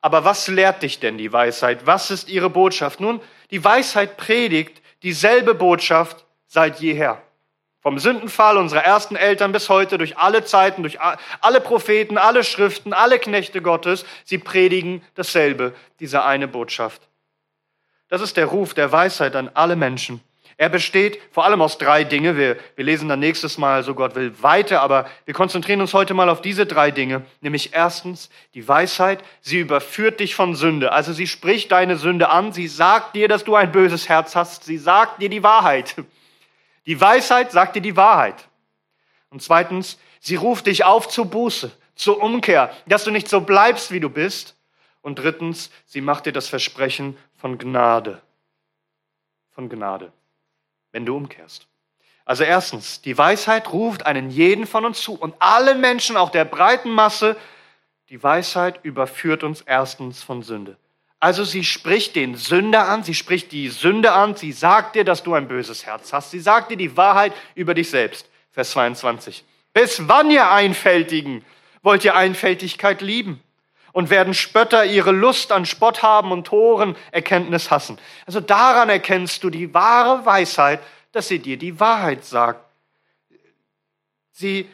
Aber 0.00 0.24
was 0.24 0.48
lehrt 0.48 0.82
dich 0.82 0.98
denn 0.98 1.18
die 1.18 1.32
Weisheit? 1.32 1.86
Was 1.86 2.10
ist 2.10 2.28
ihre 2.28 2.50
Botschaft? 2.50 3.00
Nun, 3.00 3.20
die 3.50 3.62
Weisheit 3.62 4.16
predigt 4.16 4.80
dieselbe 5.02 5.54
Botschaft 5.54 6.24
seit 6.46 6.80
jeher. 6.80 7.22
Vom 7.82 7.98
Sündenfall 7.98 8.58
unserer 8.58 8.84
ersten 8.84 9.16
Eltern 9.16 9.52
bis 9.52 9.70
heute, 9.70 9.96
durch 9.96 10.18
alle 10.18 10.44
Zeiten, 10.44 10.82
durch 10.82 10.98
alle 11.40 11.60
Propheten, 11.62 12.18
alle 12.18 12.44
Schriften, 12.44 12.92
alle 12.92 13.18
Knechte 13.18 13.62
Gottes, 13.62 14.04
sie 14.24 14.36
predigen 14.36 15.02
dasselbe, 15.14 15.74
diese 15.98 16.22
eine 16.24 16.46
Botschaft. 16.46 17.08
Das 18.08 18.20
ist 18.20 18.36
der 18.36 18.46
Ruf 18.46 18.74
der 18.74 18.92
Weisheit 18.92 19.34
an 19.34 19.50
alle 19.54 19.76
Menschen. 19.76 20.20
Er 20.58 20.68
besteht 20.68 21.18
vor 21.30 21.46
allem 21.46 21.62
aus 21.62 21.78
drei 21.78 22.04
Dinge. 22.04 22.36
Wir, 22.36 22.58
wir 22.76 22.84
lesen 22.84 23.08
dann 23.08 23.20
nächstes 23.20 23.56
Mal, 23.56 23.82
so 23.82 23.94
Gott 23.94 24.14
will, 24.14 24.34
weiter, 24.42 24.82
aber 24.82 25.08
wir 25.24 25.32
konzentrieren 25.32 25.80
uns 25.80 25.94
heute 25.94 26.12
mal 26.12 26.28
auf 26.28 26.42
diese 26.42 26.66
drei 26.66 26.90
Dinge. 26.90 27.22
Nämlich 27.40 27.72
erstens 27.72 28.28
die 28.52 28.68
Weisheit. 28.68 29.24
Sie 29.40 29.58
überführt 29.60 30.20
dich 30.20 30.34
von 30.34 30.54
Sünde. 30.54 30.92
Also 30.92 31.14
sie 31.14 31.26
spricht 31.26 31.72
deine 31.72 31.96
Sünde 31.96 32.28
an. 32.28 32.52
Sie 32.52 32.68
sagt 32.68 33.16
dir, 33.16 33.26
dass 33.26 33.44
du 33.44 33.54
ein 33.54 33.72
böses 33.72 34.10
Herz 34.10 34.36
hast. 34.36 34.64
Sie 34.64 34.76
sagt 34.76 35.22
dir 35.22 35.30
die 35.30 35.42
Wahrheit. 35.42 35.94
Die 36.90 37.00
Weisheit 37.00 37.52
sagt 37.52 37.76
dir 37.76 37.82
die 37.82 37.96
Wahrheit. 37.96 38.48
Und 39.30 39.40
zweitens, 39.40 39.96
sie 40.18 40.34
ruft 40.34 40.66
dich 40.66 40.84
auf 40.84 41.08
zur 41.08 41.26
Buße, 41.26 41.70
zur 41.94 42.20
Umkehr, 42.20 42.76
dass 42.86 43.04
du 43.04 43.12
nicht 43.12 43.28
so 43.28 43.40
bleibst, 43.40 43.92
wie 43.92 44.00
du 44.00 44.10
bist. 44.10 44.56
Und 45.00 45.20
drittens, 45.20 45.70
sie 45.86 46.00
macht 46.00 46.26
dir 46.26 46.32
das 46.32 46.48
Versprechen 46.48 47.16
von 47.36 47.56
Gnade. 47.58 48.20
Von 49.50 49.68
Gnade 49.68 50.12
wenn 50.92 51.06
du 51.06 51.16
umkehrst. 51.16 51.66
Also 52.24 52.44
erstens, 52.44 53.00
die 53.00 53.16
Weisheit 53.16 53.72
ruft 53.72 54.06
einen 54.06 54.30
jeden 54.30 54.66
von 54.66 54.84
uns 54.84 55.00
zu 55.00 55.14
und 55.14 55.34
allen 55.40 55.80
Menschen, 55.80 56.16
auch 56.16 56.30
der 56.30 56.44
breiten 56.44 56.90
Masse, 56.90 57.36
die 58.08 58.22
Weisheit 58.22 58.80
überführt 58.84 59.42
uns 59.42 59.62
erstens 59.62 60.22
von 60.22 60.42
Sünde. 60.42 60.76
Also 61.20 61.44
sie 61.44 61.64
spricht 61.64 62.16
den 62.16 62.34
Sünder 62.34 62.88
an, 62.88 63.04
sie 63.04 63.14
spricht 63.14 63.52
die 63.52 63.68
Sünde 63.68 64.12
an, 64.12 64.36
sie 64.36 64.52
sagt 64.52 64.96
dir, 64.96 65.04
dass 65.04 65.22
du 65.22 65.34
ein 65.34 65.48
böses 65.48 65.84
Herz 65.84 66.14
hast, 66.14 66.30
sie 66.30 66.40
sagt 66.40 66.70
dir 66.70 66.78
die 66.78 66.96
Wahrheit 66.96 67.34
über 67.54 67.74
dich 67.74 67.90
selbst. 67.90 68.26
Vers 68.52 68.70
22. 68.70 69.44
Bis 69.74 70.08
wann 70.08 70.30
ihr 70.30 70.50
Einfältigen 70.50 71.44
wollt 71.82 72.04
ihr 72.04 72.16
Einfältigkeit 72.16 73.02
lieben? 73.02 73.42
Und 73.92 74.08
werden 74.08 74.34
Spötter 74.34 74.84
ihre 74.84 75.10
Lust 75.10 75.50
an 75.50 75.66
Spott 75.66 76.00
haben 76.04 76.30
und 76.30 76.46
Toren 76.46 76.94
Erkenntnis 77.10 77.72
hassen. 77.72 77.98
Also 78.24 78.38
daran 78.38 78.88
erkennst 78.88 79.42
du 79.42 79.50
die 79.50 79.74
wahre 79.74 80.24
Weisheit, 80.24 80.78
dass 81.10 81.26
sie 81.26 81.40
dir 81.40 81.56
die 81.56 81.80
Wahrheit 81.80 82.24
sagt. 82.24 82.64
Sie, 84.30 84.70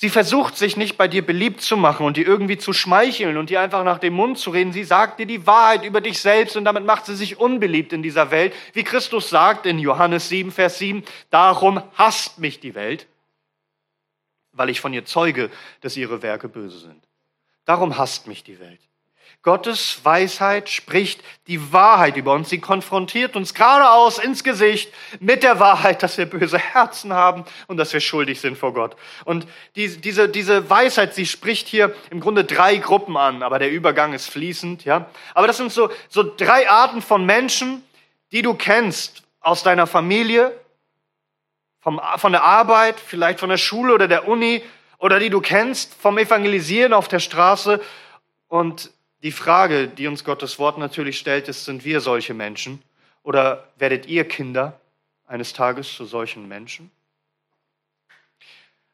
sie 0.00 0.08
versucht 0.08 0.56
sich 0.56 0.78
nicht 0.78 0.96
bei 0.96 1.08
dir 1.08 1.24
beliebt 1.24 1.60
zu 1.60 1.76
machen 1.76 2.06
und 2.06 2.16
dir 2.16 2.26
irgendwie 2.26 2.56
zu 2.56 2.72
schmeicheln 2.72 3.36
und 3.36 3.50
dir 3.50 3.60
einfach 3.60 3.84
nach 3.84 3.98
dem 3.98 4.14
Mund 4.14 4.38
zu 4.38 4.50
reden. 4.50 4.72
Sie 4.72 4.84
sagt 4.84 5.20
dir 5.20 5.26
die 5.26 5.46
Wahrheit 5.46 5.84
über 5.84 6.00
dich 6.00 6.20
selbst 6.20 6.56
und 6.56 6.64
damit 6.64 6.86
macht 6.86 7.04
sie 7.04 7.14
sich 7.14 7.38
unbeliebt 7.38 7.92
in 7.92 8.02
dieser 8.02 8.30
Welt. 8.30 8.54
Wie 8.72 8.82
Christus 8.82 9.28
sagt 9.28 9.66
in 9.66 9.78
Johannes 9.78 10.30
7, 10.30 10.52
Vers 10.52 10.78
7, 10.78 11.04
darum 11.28 11.82
hasst 11.94 12.38
mich 12.38 12.60
die 12.60 12.74
Welt, 12.74 13.08
weil 14.52 14.70
ich 14.70 14.80
von 14.80 14.94
ihr 14.94 15.04
zeuge, 15.04 15.50
dass 15.82 15.98
ihre 15.98 16.22
Werke 16.22 16.48
böse 16.48 16.78
sind. 16.78 17.06
Darum 17.66 17.98
hasst 17.98 18.26
mich 18.26 18.42
die 18.42 18.58
Welt. 18.58 18.80
Gottes 19.42 20.04
Weisheit 20.04 20.68
spricht 20.68 21.22
die 21.46 21.72
Wahrheit 21.72 22.18
über 22.18 22.34
uns. 22.34 22.50
Sie 22.50 22.60
konfrontiert 22.60 23.36
uns 23.36 23.54
geradeaus 23.54 24.18
ins 24.18 24.44
Gesicht 24.44 24.92
mit 25.18 25.42
der 25.42 25.58
Wahrheit, 25.58 26.02
dass 26.02 26.18
wir 26.18 26.26
böse 26.26 26.58
Herzen 26.58 27.14
haben 27.14 27.46
und 27.66 27.78
dass 27.78 27.94
wir 27.94 28.00
schuldig 28.00 28.38
sind 28.38 28.58
vor 28.58 28.74
Gott. 28.74 28.96
Und 29.24 29.46
diese, 29.76 30.28
diese 30.28 30.68
Weisheit, 30.68 31.14
sie 31.14 31.24
spricht 31.24 31.68
hier 31.68 31.94
im 32.10 32.20
Grunde 32.20 32.44
drei 32.44 32.76
Gruppen 32.76 33.16
an, 33.16 33.42
aber 33.42 33.58
der 33.58 33.70
Übergang 33.70 34.12
ist 34.12 34.28
fließend, 34.28 34.84
ja. 34.84 35.08
Aber 35.32 35.46
das 35.46 35.56
sind 35.56 35.72
so, 35.72 35.90
so 36.10 36.22
drei 36.22 36.68
Arten 36.68 37.00
von 37.00 37.24
Menschen, 37.24 37.82
die 38.32 38.42
du 38.42 38.52
kennst 38.52 39.22
aus 39.40 39.62
deiner 39.62 39.86
Familie, 39.86 40.52
vom, 41.80 41.98
von 42.16 42.32
der 42.32 42.44
Arbeit, 42.44 43.00
vielleicht 43.00 43.40
von 43.40 43.48
der 43.48 43.56
Schule 43.56 43.94
oder 43.94 44.06
der 44.06 44.28
Uni, 44.28 44.62
oder 44.98 45.18
die 45.18 45.30
du 45.30 45.40
kennst 45.40 45.94
vom 45.94 46.18
Evangelisieren 46.18 46.92
auf 46.92 47.08
der 47.08 47.20
Straße. 47.20 47.80
Und 48.48 48.90
die 49.22 49.32
Frage, 49.32 49.88
die 49.88 50.06
uns 50.06 50.24
Gottes 50.24 50.58
Wort 50.58 50.78
natürlich 50.78 51.18
stellt, 51.18 51.48
ist, 51.48 51.64
sind 51.64 51.84
wir 51.84 52.00
solche 52.00 52.34
Menschen? 52.34 52.82
Oder 53.22 53.68
werdet 53.76 54.06
ihr 54.06 54.26
Kinder 54.26 54.80
eines 55.26 55.52
Tages 55.52 55.94
zu 55.94 56.04
solchen 56.04 56.48
Menschen? 56.48 56.90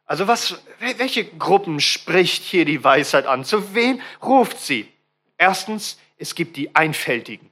Also 0.04 0.28
was, 0.28 0.62
welche 0.78 1.24
Gruppen 1.24 1.80
spricht 1.80 2.42
hier 2.42 2.64
die 2.64 2.82
Weisheit 2.82 3.26
an? 3.26 3.44
Zu 3.44 3.74
wem 3.74 4.00
ruft 4.22 4.58
sie? 4.60 4.88
Erstens, 5.36 5.98
es 6.16 6.34
gibt 6.34 6.56
die 6.56 6.74
Einfältigen. 6.74 7.50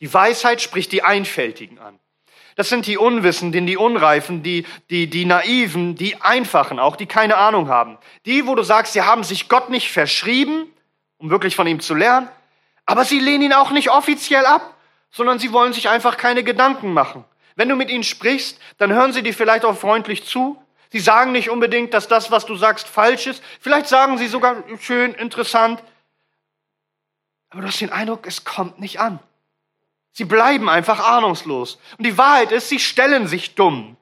Die 0.00 0.12
Weisheit 0.12 0.60
spricht 0.60 0.92
die 0.92 1.02
Einfältigen 1.02 1.78
an. 1.78 1.98
Das 2.56 2.68
sind 2.68 2.86
die 2.86 2.98
Unwissenden, 2.98 3.66
die 3.66 3.76
Unreifen, 3.76 4.42
die, 4.42 4.66
die, 4.90 5.06
die 5.06 5.24
Naiven, 5.24 5.94
die 5.94 6.20
Einfachen 6.20 6.78
auch, 6.78 6.96
die 6.96 7.06
keine 7.06 7.36
Ahnung 7.36 7.68
haben. 7.68 7.98
Die, 8.26 8.46
wo 8.46 8.54
du 8.54 8.62
sagst, 8.62 8.92
sie 8.92 9.02
haben 9.02 9.24
sich 9.24 9.48
Gott 9.48 9.70
nicht 9.70 9.90
verschrieben, 9.90 10.66
um 11.22 11.30
wirklich 11.30 11.54
von 11.54 11.66
ihm 11.68 11.80
zu 11.80 11.94
lernen, 11.94 12.28
aber 12.84 13.04
sie 13.04 13.20
lehnen 13.20 13.44
ihn 13.44 13.52
auch 13.52 13.70
nicht 13.70 13.90
offiziell 13.90 14.44
ab, 14.44 14.74
sondern 15.12 15.38
sie 15.38 15.52
wollen 15.52 15.72
sich 15.72 15.88
einfach 15.88 16.16
keine 16.16 16.42
Gedanken 16.42 16.92
machen. 16.92 17.24
Wenn 17.54 17.68
du 17.68 17.76
mit 17.76 17.90
ihnen 17.90 18.02
sprichst, 18.02 18.58
dann 18.78 18.92
hören 18.92 19.12
sie 19.12 19.22
dir 19.22 19.32
vielleicht 19.32 19.64
auch 19.64 19.78
freundlich 19.78 20.24
zu. 20.24 20.60
Sie 20.90 20.98
sagen 20.98 21.32
nicht 21.32 21.48
unbedingt, 21.48 21.94
dass 21.94 22.08
das, 22.08 22.30
was 22.30 22.44
du 22.44 22.56
sagst, 22.56 22.88
falsch 22.88 23.26
ist. 23.28 23.42
Vielleicht 23.60 23.86
sagen 23.86 24.18
sie 24.18 24.26
sogar 24.26 24.64
schön, 24.80 25.14
interessant. 25.14 25.82
Aber 27.50 27.62
du 27.62 27.68
hast 27.68 27.80
den 27.80 27.92
Eindruck, 27.92 28.26
es 28.26 28.44
kommt 28.44 28.80
nicht 28.80 28.98
an. 28.98 29.20
Sie 30.12 30.24
bleiben 30.24 30.68
einfach 30.68 31.00
ahnungslos. 31.00 31.78
Und 31.98 32.06
die 32.06 32.18
Wahrheit 32.18 32.50
ist, 32.50 32.68
sie 32.68 32.80
stellen 32.80 33.28
sich 33.28 33.54
dumm. 33.54 33.96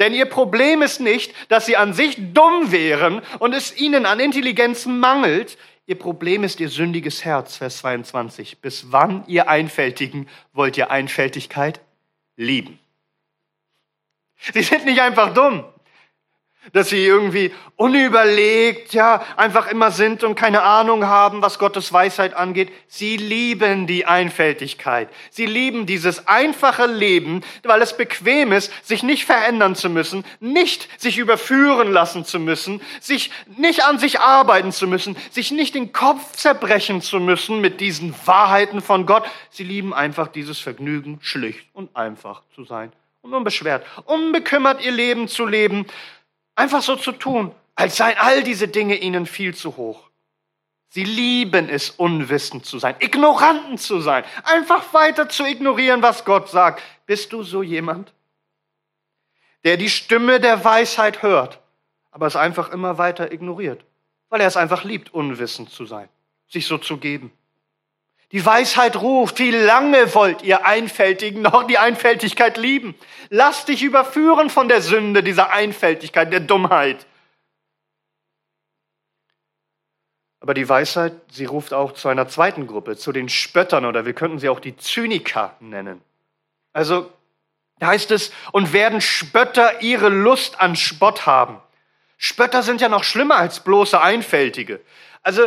Denn 0.00 0.12
ihr 0.12 0.26
Problem 0.26 0.82
ist 0.82 1.00
nicht, 1.00 1.32
dass 1.48 1.66
sie 1.66 1.76
an 1.76 1.94
sich 1.94 2.16
dumm 2.32 2.72
wären 2.72 3.22
und 3.38 3.54
es 3.54 3.76
ihnen 3.76 4.06
an 4.06 4.18
Intelligenz 4.18 4.86
mangelt. 4.86 5.56
Ihr 5.86 5.98
Problem 5.98 6.44
ist 6.44 6.60
ihr 6.60 6.70
sündiges 6.70 7.24
Herz, 7.24 7.56
Vers 7.56 7.78
22. 7.78 8.60
Bis 8.60 8.90
wann, 8.90 9.24
ihr 9.26 9.48
Einfältigen, 9.48 10.28
wollt 10.52 10.78
ihr 10.78 10.90
Einfältigkeit 10.90 11.80
lieben? 12.36 12.78
Sie 14.52 14.62
sind 14.62 14.86
nicht 14.86 15.00
einfach 15.00 15.34
dumm 15.34 15.64
dass 16.72 16.88
sie 16.88 17.04
irgendwie 17.04 17.52
unüberlegt, 17.76 18.94
ja, 18.94 19.24
einfach 19.36 19.66
immer 19.66 19.90
sind 19.90 20.24
und 20.24 20.34
keine 20.34 20.62
Ahnung 20.62 21.06
haben, 21.06 21.42
was 21.42 21.58
Gottes 21.58 21.92
Weisheit 21.92 22.34
angeht. 22.34 22.72
Sie 22.86 23.16
lieben 23.16 23.86
die 23.86 24.06
Einfältigkeit. 24.06 25.08
Sie 25.30 25.46
lieben 25.46 25.86
dieses 25.86 26.26
einfache 26.26 26.86
Leben, 26.86 27.42
weil 27.62 27.82
es 27.82 27.96
bequem 27.96 28.52
ist, 28.52 28.72
sich 28.86 29.02
nicht 29.02 29.24
verändern 29.24 29.74
zu 29.74 29.90
müssen, 29.90 30.24
nicht 30.40 30.88
sich 31.00 31.18
überführen 31.18 31.92
lassen 31.92 32.24
zu 32.24 32.38
müssen, 32.38 32.80
sich 33.00 33.30
nicht 33.56 33.84
an 33.84 33.98
sich 33.98 34.20
arbeiten 34.20 34.72
zu 34.72 34.86
müssen, 34.86 35.16
sich 35.30 35.50
nicht 35.50 35.74
den 35.74 35.92
Kopf 35.92 36.32
zerbrechen 36.32 37.02
zu 37.02 37.20
müssen 37.20 37.60
mit 37.60 37.80
diesen 37.80 38.14
Wahrheiten 38.24 38.80
von 38.80 39.06
Gott. 39.06 39.24
Sie 39.50 39.64
lieben 39.64 39.92
einfach 39.92 40.28
dieses 40.28 40.58
Vergnügen, 40.58 41.18
schlicht 41.20 41.66
und 41.72 41.94
einfach 41.96 42.42
zu 42.54 42.64
sein 42.64 42.92
und 43.24 43.32
unbeschwert, 43.32 43.84
unbekümmert 44.04 44.84
ihr 44.84 44.92
Leben 44.92 45.28
zu 45.28 45.46
leben 45.46 45.86
Einfach 46.54 46.82
so 46.82 46.96
zu 46.96 47.12
tun, 47.12 47.54
als 47.74 47.96
seien 47.96 48.16
all 48.18 48.42
diese 48.42 48.68
Dinge 48.68 48.96
ihnen 48.96 49.26
viel 49.26 49.54
zu 49.54 49.76
hoch. 49.76 50.08
Sie 50.88 51.04
lieben 51.04 51.68
es, 51.68 51.90
unwissend 51.90 52.66
zu 52.66 52.78
sein, 52.78 52.94
ignoranten 53.00 53.78
zu 53.78 54.00
sein, 54.00 54.24
einfach 54.44 54.94
weiter 54.94 55.28
zu 55.28 55.44
ignorieren, 55.44 56.02
was 56.02 56.24
Gott 56.24 56.48
sagt. 56.48 56.82
Bist 57.06 57.32
du 57.32 57.42
so 57.42 57.64
jemand, 57.64 58.12
der 59.64 59.76
die 59.76 59.90
Stimme 59.90 60.38
der 60.38 60.64
Weisheit 60.64 61.22
hört, 61.22 61.58
aber 62.12 62.28
es 62.28 62.36
einfach 62.36 62.70
immer 62.70 62.96
weiter 62.96 63.32
ignoriert, 63.32 63.84
weil 64.28 64.40
er 64.40 64.46
es 64.46 64.56
einfach 64.56 64.84
liebt, 64.84 65.12
unwissend 65.12 65.70
zu 65.70 65.84
sein, 65.84 66.08
sich 66.46 66.66
so 66.66 66.78
zu 66.78 66.98
geben? 66.98 67.32
Die 68.32 68.44
Weisheit 68.44 68.96
ruft, 68.96 69.38
wie 69.38 69.50
lange 69.50 70.14
wollt 70.14 70.42
ihr 70.42 70.66
Einfältigen 70.66 71.42
noch 71.42 71.64
die 71.64 71.78
Einfältigkeit 71.78 72.56
lieben? 72.56 72.94
Lass 73.30 73.64
dich 73.64 73.82
überführen 73.82 74.50
von 74.50 74.68
der 74.68 74.82
Sünde, 74.82 75.22
dieser 75.22 75.50
Einfältigkeit, 75.50 76.32
der 76.32 76.40
Dummheit. 76.40 77.06
Aber 80.40 80.52
die 80.52 80.68
Weisheit, 80.68 81.14
sie 81.30 81.46
ruft 81.46 81.72
auch 81.72 81.92
zu 81.92 82.08
einer 82.08 82.28
zweiten 82.28 82.66
Gruppe, 82.66 82.96
zu 82.96 83.12
den 83.12 83.28
Spöttern 83.28 83.86
oder 83.86 84.04
wir 84.04 84.12
könnten 84.12 84.38
sie 84.38 84.48
auch 84.48 84.60
die 84.60 84.76
Zyniker 84.76 85.56
nennen. 85.60 86.02
Also 86.72 87.10
da 87.78 87.88
heißt 87.88 88.10
es, 88.10 88.32
und 88.52 88.72
werden 88.72 89.00
Spötter 89.00 89.82
ihre 89.82 90.08
Lust 90.08 90.60
an 90.60 90.76
Spott 90.76 91.26
haben. 91.26 91.60
Spötter 92.16 92.62
sind 92.62 92.80
ja 92.80 92.88
noch 92.88 93.04
schlimmer 93.04 93.36
als 93.36 93.60
bloße 93.60 94.00
Einfältige. 94.00 94.80
Also 95.22 95.42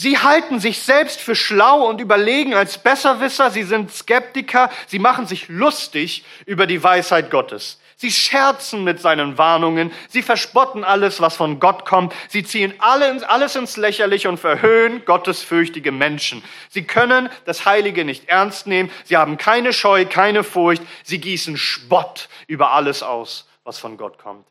Sie 0.00 0.16
halten 0.16 0.60
sich 0.60 0.78
selbst 0.78 1.20
für 1.20 1.34
schlau 1.34 1.86
und 1.86 2.00
überlegen 2.00 2.54
als 2.54 2.78
Besserwisser, 2.78 3.50
sie 3.50 3.64
sind 3.64 3.92
Skeptiker, 3.92 4.70
sie 4.86 4.98
machen 4.98 5.26
sich 5.26 5.50
lustig 5.50 6.24
über 6.46 6.66
die 6.66 6.82
Weisheit 6.82 7.30
Gottes. 7.30 7.78
Sie 7.96 8.10
scherzen 8.10 8.82
mit 8.82 8.98
seinen 8.98 9.36
Warnungen, 9.36 9.92
sie 10.08 10.22
verspotten 10.22 10.84
alles, 10.84 11.20
was 11.20 11.36
von 11.36 11.60
Gott 11.60 11.84
kommt, 11.84 12.14
sie 12.28 12.44
ziehen 12.44 12.72
alles 12.78 13.56
ins 13.56 13.76
Lächerliche 13.76 14.30
und 14.30 14.40
verhöhnen 14.40 15.04
gottesfürchtige 15.04 15.92
Menschen. 15.92 16.42
Sie 16.70 16.84
können 16.84 17.28
das 17.44 17.66
Heilige 17.66 18.06
nicht 18.06 18.26
ernst 18.26 18.66
nehmen, 18.66 18.90
sie 19.04 19.18
haben 19.18 19.36
keine 19.36 19.74
Scheu, 19.74 20.06
keine 20.06 20.44
Furcht, 20.44 20.82
sie 21.02 21.20
gießen 21.20 21.58
Spott 21.58 22.30
über 22.46 22.72
alles 22.72 23.02
aus, 23.02 23.46
was 23.64 23.78
von 23.78 23.98
Gott 23.98 24.16
kommt. 24.16 24.46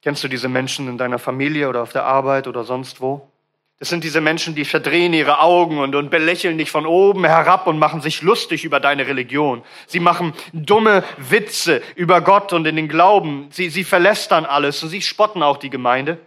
Kennst 0.00 0.24
du 0.24 0.28
diese 0.28 0.48
Menschen 0.48 0.88
in 0.88 0.96
deiner 0.96 1.18
Familie 1.18 1.68
oder 1.68 1.82
auf 1.82 1.92
der 1.92 2.04
Arbeit 2.04 2.46
oder 2.46 2.64
sonst 2.64 3.02
wo? 3.02 3.28
Das 3.80 3.88
sind 3.88 4.04
diese 4.04 4.20
Menschen, 4.20 4.54
die 4.54 4.64
verdrehen 4.64 5.12
ihre 5.12 5.40
Augen 5.40 5.78
und, 5.78 5.94
und 5.94 6.10
belächeln 6.10 6.58
dich 6.58 6.70
von 6.70 6.86
oben 6.86 7.24
herab 7.24 7.66
und 7.66 7.78
machen 7.78 8.00
sich 8.00 8.22
lustig 8.22 8.64
über 8.64 8.78
deine 8.78 9.06
Religion. 9.08 9.62
Sie 9.86 10.00
machen 10.00 10.32
dumme 10.52 11.02
Witze 11.18 11.82
über 11.96 12.20
Gott 12.20 12.52
und 12.52 12.66
in 12.66 12.76
den 12.76 12.88
Glauben. 12.88 13.48
Sie, 13.50 13.70
sie 13.70 13.84
verlästern 13.84 14.46
alles 14.46 14.82
und 14.82 14.90
sie 14.90 15.02
spotten 15.02 15.42
auch 15.42 15.56
die 15.56 15.70
Gemeinde. 15.70 16.18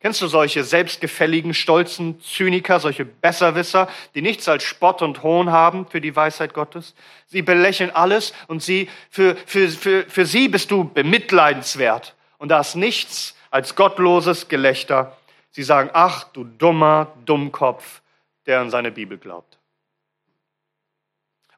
Kennst 0.00 0.22
du 0.22 0.28
solche 0.28 0.64
selbstgefälligen, 0.64 1.52
stolzen 1.52 2.18
Zyniker, 2.22 2.80
solche 2.80 3.04
Besserwisser, 3.04 3.86
die 4.14 4.22
nichts 4.22 4.48
als 4.48 4.62
Spott 4.62 5.02
und 5.02 5.22
Hohn 5.22 5.50
haben 5.50 5.86
für 5.86 6.00
die 6.00 6.16
Weisheit 6.16 6.54
Gottes? 6.54 6.94
Sie 7.26 7.42
belächeln 7.42 7.90
alles 7.90 8.32
und 8.48 8.62
sie, 8.62 8.88
für, 9.10 9.36
für, 9.44 9.68
für, 9.68 10.04
für 10.08 10.24
sie 10.24 10.48
bist 10.48 10.70
du 10.70 10.84
bemitleidenswert. 10.84 12.14
Und 12.38 12.48
da 12.48 12.60
ist 12.60 12.76
nichts 12.76 13.36
als 13.50 13.74
gottloses 13.74 14.48
Gelächter 14.48 15.18
Sie 15.50 15.62
sagen, 15.62 15.90
ach 15.92 16.24
du 16.24 16.44
dummer 16.44 17.12
Dummkopf, 17.24 18.02
der 18.46 18.60
an 18.60 18.70
seine 18.70 18.90
Bibel 18.90 19.18
glaubt. 19.18 19.58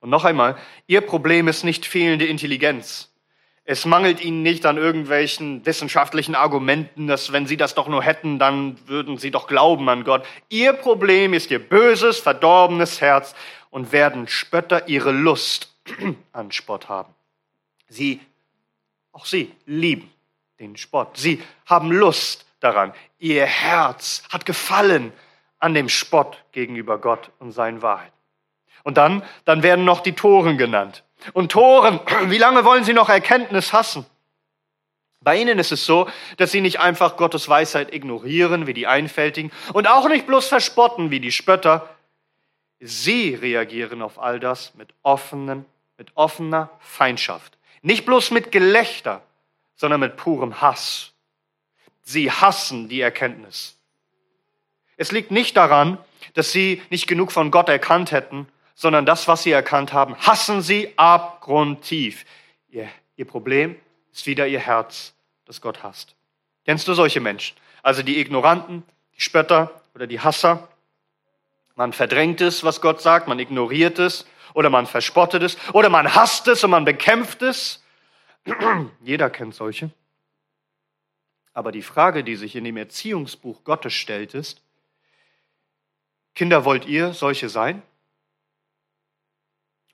Und 0.00 0.10
noch 0.10 0.24
einmal, 0.24 0.56
Ihr 0.86 1.00
Problem 1.00 1.46
ist 1.46 1.62
nicht 1.62 1.86
fehlende 1.86 2.26
Intelligenz. 2.26 3.12
Es 3.64 3.84
mangelt 3.84 4.20
Ihnen 4.20 4.42
nicht 4.42 4.66
an 4.66 4.76
irgendwelchen 4.76 5.64
wissenschaftlichen 5.64 6.34
Argumenten, 6.34 7.06
dass 7.06 7.30
wenn 7.30 7.46
Sie 7.46 7.56
das 7.56 7.76
doch 7.76 7.86
nur 7.86 8.02
hätten, 8.02 8.40
dann 8.40 8.76
würden 8.88 9.18
Sie 9.18 9.30
doch 9.30 9.46
glauben 9.46 9.88
an 9.88 10.02
Gott. 10.02 10.26
Ihr 10.48 10.72
Problem 10.72 11.32
ist 11.32 11.50
Ihr 11.52 11.60
böses, 11.60 12.18
verdorbenes 12.18 13.00
Herz 13.00 13.36
und 13.70 13.92
werden 13.92 14.26
Spötter 14.26 14.88
ihre 14.88 15.12
Lust 15.12 15.72
an 16.32 16.50
Spott 16.50 16.88
haben. 16.88 17.14
Sie, 17.88 18.20
auch 19.12 19.26
Sie, 19.26 19.52
lieben 19.66 20.10
den 20.58 20.76
Spott. 20.76 21.16
Sie 21.16 21.42
haben 21.66 21.92
Lust 21.92 22.44
daran. 22.62 22.92
Ihr 23.18 23.46
Herz 23.46 24.22
hat 24.30 24.46
gefallen 24.46 25.12
an 25.58 25.74
dem 25.74 25.88
Spott 25.88 26.42
gegenüber 26.52 26.98
Gott 26.98 27.30
und 27.38 27.52
seinen 27.52 27.82
Wahrheit. 27.82 28.12
Und 28.82 28.96
dann, 28.96 29.22
dann 29.44 29.62
werden 29.62 29.84
noch 29.84 30.00
die 30.00 30.14
Toren 30.14 30.58
genannt. 30.58 31.04
Und 31.32 31.52
Toren, 31.52 32.00
wie 32.26 32.38
lange 32.38 32.64
wollen 32.64 32.84
sie 32.84 32.92
noch 32.92 33.08
Erkenntnis 33.08 33.72
hassen? 33.72 34.06
Bei 35.20 35.36
ihnen 35.36 35.60
ist 35.60 35.70
es 35.70 35.86
so, 35.86 36.08
dass 36.36 36.50
sie 36.50 36.60
nicht 36.60 36.80
einfach 36.80 37.16
Gottes 37.16 37.48
Weisheit 37.48 37.94
ignorieren 37.94 38.66
wie 38.66 38.74
die 38.74 38.88
Einfältigen 38.88 39.52
und 39.72 39.86
auch 39.86 40.08
nicht 40.08 40.26
bloß 40.26 40.48
verspotten 40.48 41.12
wie 41.12 41.20
die 41.20 41.30
Spötter. 41.30 41.88
Sie 42.80 43.34
reagieren 43.36 44.02
auf 44.02 44.18
all 44.18 44.40
das 44.40 44.74
mit 44.74 44.92
offenen, 45.02 45.64
mit 45.96 46.10
offener 46.16 46.70
Feindschaft. 46.80 47.56
Nicht 47.82 48.04
bloß 48.04 48.32
mit 48.32 48.50
Gelächter, 48.50 49.22
sondern 49.76 50.00
mit 50.00 50.16
purem 50.16 50.60
Hass 50.60 51.11
Sie 52.02 52.30
hassen 52.30 52.88
die 52.88 53.00
Erkenntnis. 53.00 53.78
Es 54.96 55.12
liegt 55.12 55.30
nicht 55.30 55.56
daran, 55.56 55.98
dass 56.34 56.52
sie 56.52 56.82
nicht 56.90 57.06
genug 57.06 57.32
von 57.32 57.50
Gott 57.50 57.68
erkannt 57.68 58.12
hätten, 58.12 58.48
sondern 58.74 59.06
das, 59.06 59.28
was 59.28 59.42
sie 59.42 59.52
erkannt 59.52 59.92
haben, 59.92 60.16
hassen 60.16 60.62
sie 60.62 60.92
abgrundtief. 60.96 62.24
Ihr, 62.68 62.88
ihr 63.16 63.24
Problem 63.26 63.76
ist 64.12 64.26
wieder 64.26 64.46
ihr 64.46 64.60
Herz, 64.60 65.14
das 65.44 65.60
Gott 65.60 65.82
hasst. 65.82 66.14
Kennst 66.64 66.86
du 66.88 66.94
solche 66.94 67.20
Menschen? 67.20 67.56
Also 67.82 68.02
die 68.02 68.18
Ignoranten, 68.20 68.84
die 69.16 69.20
Spötter 69.20 69.80
oder 69.94 70.06
die 70.06 70.20
Hasser. 70.20 70.68
Man 71.74 71.92
verdrängt 71.92 72.40
es, 72.40 72.64
was 72.64 72.80
Gott 72.80 73.00
sagt, 73.00 73.28
man 73.28 73.38
ignoriert 73.38 73.98
es 73.98 74.26
oder 74.54 74.70
man 74.70 74.86
verspottet 74.86 75.42
es 75.42 75.56
oder 75.72 75.88
man 75.88 76.14
hasst 76.14 76.48
es 76.48 76.62
und 76.62 76.70
man 76.70 76.84
bekämpft 76.84 77.42
es. 77.42 77.82
Jeder 79.02 79.30
kennt 79.30 79.54
solche. 79.54 79.90
Aber 81.54 81.72
die 81.72 81.82
Frage, 81.82 82.24
die 82.24 82.36
sich 82.36 82.56
in 82.56 82.64
dem 82.64 82.76
Erziehungsbuch 82.76 83.64
Gottes 83.64 83.92
stellt, 83.92 84.34
ist, 84.34 84.62
Kinder, 86.34 86.64
wollt 86.64 86.86
ihr 86.86 87.12
solche 87.12 87.48
sein? 87.48 87.82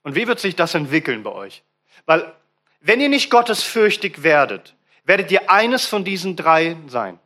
Und 0.03 0.15
wie 0.15 0.27
wird 0.27 0.39
sich 0.39 0.55
das 0.55 0.73
entwickeln 0.73 1.23
bei 1.23 1.31
euch? 1.31 1.63
Weil 2.05 2.33
wenn 2.79 3.01
ihr 3.01 3.09
nicht 3.09 3.29
gottesfürchtig 3.29 4.23
werdet, 4.23 4.75
werdet 5.03 5.31
ihr 5.31 5.51
eines 5.51 5.85
von 5.85 6.05
diesen 6.05 6.35
drei 6.35 6.77
sein. 6.87 7.19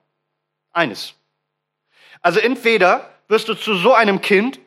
Eines. 0.71 1.13
Also 2.21 2.39
entweder 2.39 3.13
wirst 3.27 3.49
du 3.49 3.53
zu 3.53 3.75
so 3.75 3.93
einem 3.93 4.22
Kind, 4.22 4.59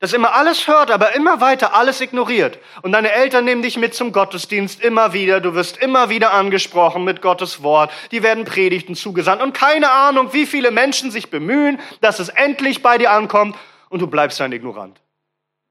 das 0.00 0.12
immer 0.12 0.34
alles 0.34 0.68
hört, 0.68 0.92
aber 0.92 1.14
immer 1.14 1.40
weiter 1.40 1.74
alles 1.74 2.00
ignoriert. 2.00 2.58
Und 2.82 2.92
deine 2.92 3.10
Eltern 3.10 3.44
nehmen 3.44 3.62
dich 3.62 3.76
mit 3.76 3.94
zum 3.94 4.12
Gottesdienst 4.12 4.80
immer 4.80 5.12
wieder. 5.12 5.40
Du 5.40 5.54
wirst 5.54 5.76
immer 5.76 6.08
wieder 6.08 6.32
angesprochen 6.32 7.02
mit 7.02 7.20
Gottes 7.20 7.64
Wort. 7.64 7.90
Die 8.12 8.22
werden 8.22 8.44
Predigten 8.44 8.94
zugesandt. 8.94 9.42
Und 9.42 9.54
keine 9.54 9.90
Ahnung, 9.90 10.32
wie 10.32 10.46
viele 10.46 10.70
Menschen 10.70 11.10
sich 11.10 11.30
bemühen, 11.30 11.80
dass 12.00 12.20
es 12.20 12.28
endlich 12.28 12.80
bei 12.80 12.96
dir 12.96 13.10
ankommt. 13.10 13.56
Und 13.88 14.00
du 14.00 14.06
bleibst 14.06 14.40
ein 14.40 14.52
Ignorant. 14.52 15.00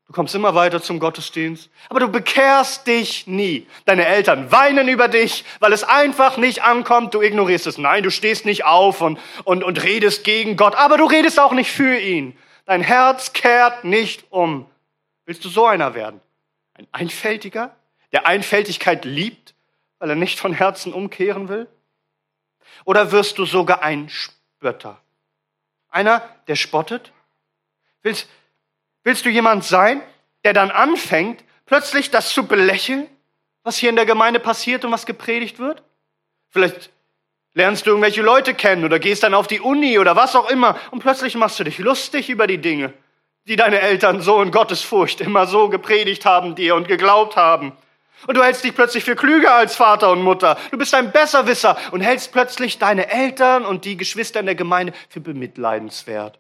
Du 0.07 0.13
kommst 0.13 0.35
immer 0.35 0.55
weiter 0.55 0.81
zum 0.81 0.99
Gottesdienst, 0.99 1.69
aber 1.89 1.99
du 1.99 2.07
bekehrst 2.07 2.87
dich 2.87 3.27
nie. 3.27 3.67
Deine 3.83 4.05
Eltern 4.05 4.49
weinen 4.53 4.87
über 4.87 5.09
dich, 5.09 5.43
weil 5.59 5.73
es 5.73 5.83
einfach 5.83 6.37
nicht 6.37 6.63
ankommt. 6.63 7.13
Du 7.13 7.21
ignorierst 7.21 7.67
es. 7.67 7.77
Nein, 7.77 8.03
du 8.03 8.09
stehst 8.09 8.45
nicht 8.45 8.63
auf 8.63 9.01
und, 9.01 9.19
und, 9.43 9.65
und 9.65 9.83
redest 9.83 10.23
gegen 10.23 10.55
Gott, 10.55 10.75
aber 10.75 10.97
du 10.97 11.05
redest 11.05 11.39
auch 11.41 11.51
nicht 11.51 11.71
für 11.71 11.97
ihn. 11.97 12.37
Dein 12.67 12.81
Herz 12.81 13.31
kehrt 13.31 13.85
nicht 13.85 14.29
um. 14.29 14.69
Willst 15.23 15.43
du 15.45 15.49
so 15.49 15.65
einer 15.65 15.93
werden? 15.95 16.19
Ein 16.73 16.85
Einfältiger, 16.91 17.73
der 18.11 18.27
Einfältigkeit 18.27 19.05
liebt, 19.05 19.55
weil 19.99 20.09
er 20.09 20.17
nicht 20.17 20.37
von 20.37 20.51
Herzen 20.51 20.93
umkehren 20.93 21.47
will? 21.47 21.67
Oder 22.83 23.13
wirst 23.13 23.37
du 23.37 23.45
sogar 23.45 23.83
ein 23.83 24.09
Spötter? 24.09 25.01
Einer, 25.87 26.21
der 26.49 26.57
spottet? 26.57 27.13
Willst, 28.01 28.27
willst 29.03 29.23
du 29.23 29.29
jemand 29.29 29.63
sein, 29.63 30.03
der 30.43 30.51
dann 30.51 30.69
anfängt, 30.69 31.45
plötzlich 31.65 32.11
das 32.11 32.33
zu 32.33 32.47
belächeln, 32.47 33.07
was 33.63 33.77
hier 33.77 33.89
in 33.89 33.95
der 33.95 34.05
Gemeinde 34.05 34.41
passiert 34.41 34.83
und 34.83 34.91
was 34.91 35.05
gepredigt 35.05 35.57
wird? 35.57 35.83
Vielleicht 36.49 36.89
lernst 37.57 37.87
du 37.87 37.89
irgendwelche 37.89 38.21
Leute 38.21 38.53
kennen 38.53 38.85
oder 38.85 38.99
gehst 38.99 39.23
dann 39.23 39.33
auf 39.33 39.47
die 39.47 39.59
Uni 39.59 39.97
oder 39.97 40.15
was 40.15 40.35
auch 40.35 40.47
immer 40.49 40.79
und 40.91 40.99
plötzlich 40.99 41.35
machst 41.35 41.59
du 41.59 41.63
dich 41.63 41.79
lustig 41.79 42.29
über 42.29 42.45
die 42.45 42.59
Dinge, 42.59 42.93
die 43.47 43.55
deine 43.55 43.81
Eltern 43.81 44.21
so 44.21 44.39
in 44.43 44.51
Gottesfurcht 44.51 45.21
immer 45.21 45.47
so 45.47 45.67
gepredigt 45.67 46.23
haben 46.23 46.53
dir 46.53 46.75
und 46.75 46.87
geglaubt 46.87 47.35
haben. 47.35 47.71
Und 48.27 48.37
du 48.37 48.43
hältst 48.43 48.63
dich 48.63 48.75
plötzlich 48.75 49.03
für 49.03 49.15
klüger 49.15 49.55
als 49.55 49.75
Vater 49.75 50.11
und 50.11 50.21
Mutter. 50.21 50.57
Du 50.69 50.77
bist 50.77 50.93
ein 50.93 51.11
Besserwisser 51.11 51.77
und 51.91 52.01
hältst 52.01 52.31
plötzlich 52.31 52.77
deine 52.77 53.09
Eltern 53.09 53.65
und 53.65 53.85
die 53.85 53.97
Geschwister 53.97 54.39
in 54.39 54.45
der 54.45 54.55
Gemeinde 54.55 54.93
für 55.09 55.19
bemitleidenswert. 55.19 56.39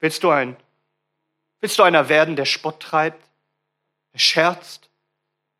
Willst 0.00 0.22
du 0.22 0.28
ein, 0.28 0.54
willst 1.60 1.78
du 1.78 1.82
einer 1.82 2.10
werden, 2.10 2.36
der 2.36 2.44
Spott 2.44 2.80
treibt, 2.80 3.24
der 4.12 4.18
scherzt 4.18 4.90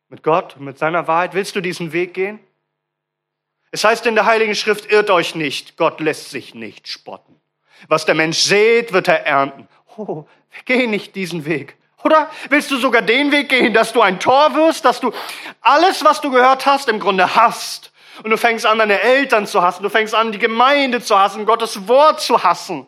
mit 0.09 0.21
Gott 0.21 0.55
und 0.55 0.65
mit 0.65 0.77
seiner 0.77 1.07
Wahrheit? 1.07 1.33
Willst 1.33 1.55
du 1.55 1.61
diesen 1.61 1.93
Weg 1.93 2.13
gehen? 2.13 2.39
Es 3.75 3.83
heißt 3.83 4.05
in 4.05 4.15
der 4.15 4.25
Heiligen 4.25 4.55
Schrift, 4.55 4.89
irrt 4.89 5.09
euch 5.09 5.35
nicht, 5.35 5.75
Gott 5.75 5.99
lässt 5.99 6.29
sich 6.29 6.55
nicht 6.55 6.87
spotten. 6.87 7.41
Was 7.89 8.05
der 8.05 8.15
Mensch 8.15 8.37
sät, 8.37 8.93
wird 8.93 9.09
er 9.09 9.25
ernten. 9.25 9.67
Oh, 9.97 10.23
geh 10.63 10.87
nicht 10.87 11.13
diesen 11.13 11.43
Weg. 11.43 11.75
Oder 12.01 12.29
willst 12.47 12.71
du 12.71 12.77
sogar 12.77 13.01
den 13.01 13.33
Weg 13.33 13.49
gehen, 13.49 13.73
dass 13.73 13.91
du 13.91 14.01
ein 14.01 14.21
Tor 14.21 14.55
wirst, 14.55 14.85
dass 14.85 15.01
du 15.01 15.11
alles, 15.59 16.05
was 16.05 16.21
du 16.21 16.31
gehört 16.31 16.65
hast, 16.65 16.87
im 16.87 17.01
Grunde 17.01 17.35
hast? 17.35 17.91
Und 18.23 18.29
du 18.29 18.37
fängst 18.37 18.65
an, 18.65 18.79
deine 18.79 19.01
Eltern 19.01 19.45
zu 19.45 19.61
hassen, 19.61 19.83
du 19.83 19.89
fängst 19.89 20.15
an, 20.15 20.31
die 20.31 20.39
Gemeinde 20.39 21.01
zu 21.01 21.19
hassen, 21.19 21.45
Gottes 21.45 21.85
Wort 21.89 22.21
zu 22.21 22.43
hassen. 22.43 22.87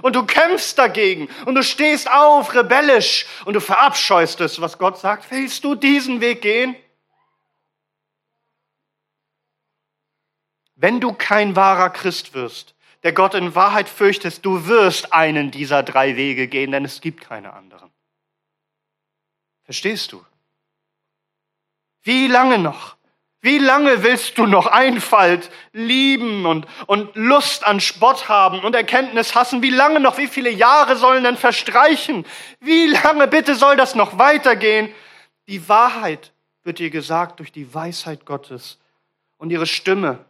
Und 0.00 0.14
du 0.14 0.24
kämpfst 0.24 0.78
dagegen 0.78 1.28
und 1.44 1.56
du 1.56 1.64
stehst 1.64 2.08
auf, 2.08 2.54
rebellisch, 2.54 3.26
und 3.46 3.54
du 3.54 3.60
verabscheust 3.60 4.40
es, 4.42 4.60
was 4.60 4.78
Gott 4.78 4.96
sagt. 4.96 5.28
Willst 5.32 5.64
du 5.64 5.74
diesen 5.74 6.20
Weg 6.20 6.40
gehen? 6.40 6.76
Wenn 10.80 10.98
du 10.98 11.12
kein 11.12 11.56
wahrer 11.56 11.90
Christ 11.90 12.32
wirst, 12.32 12.74
der 13.02 13.12
Gott 13.12 13.34
in 13.34 13.54
Wahrheit 13.54 13.86
fürchtest, 13.86 14.46
du 14.46 14.66
wirst 14.66 15.12
einen 15.12 15.50
dieser 15.50 15.82
drei 15.82 16.16
Wege 16.16 16.48
gehen, 16.48 16.72
denn 16.72 16.86
es 16.86 17.02
gibt 17.02 17.20
keine 17.20 17.52
anderen. 17.52 17.90
Verstehst 19.64 20.12
du? 20.12 20.24
Wie 22.02 22.28
lange 22.28 22.58
noch? 22.58 22.96
Wie 23.42 23.58
lange 23.58 24.02
willst 24.02 24.38
du 24.38 24.46
noch 24.46 24.66
Einfalt 24.66 25.50
lieben 25.72 26.46
und, 26.46 26.66
und 26.86 27.14
Lust 27.14 27.62
an 27.64 27.80
Spott 27.80 28.30
haben 28.30 28.60
und 28.60 28.74
Erkenntnis 28.74 29.34
hassen? 29.34 29.62
Wie 29.62 29.70
lange 29.70 30.00
noch? 30.00 30.16
Wie 30.16 30.28
viele 30.28 30.50
Jahre 30.50 30.96
sollen 30.96 31.24
denn 31.24 31.36
verstreichen? 31.36 32.24
Wie 32.58 32.86
lange 32.86 33.28
bitte 33.28 33.54
soll 33.54 33.76
das 33.76 33.94
noch 33.94 34.18
weitergehen? 34.18 34.94
Die 35.46 35.68
Wahrheit 35.68 36.32
wird 36.64 36.78
dir 36.78 36.88
gesagt 36.88 37.38
durch 37.38 37.52
die 37.52 37.74
Weisheit 37.74 38.24
Gottes 38.24 38.78
und 39.36 39.50
ihre 39.50 39.66
Stimme 39.66 40.24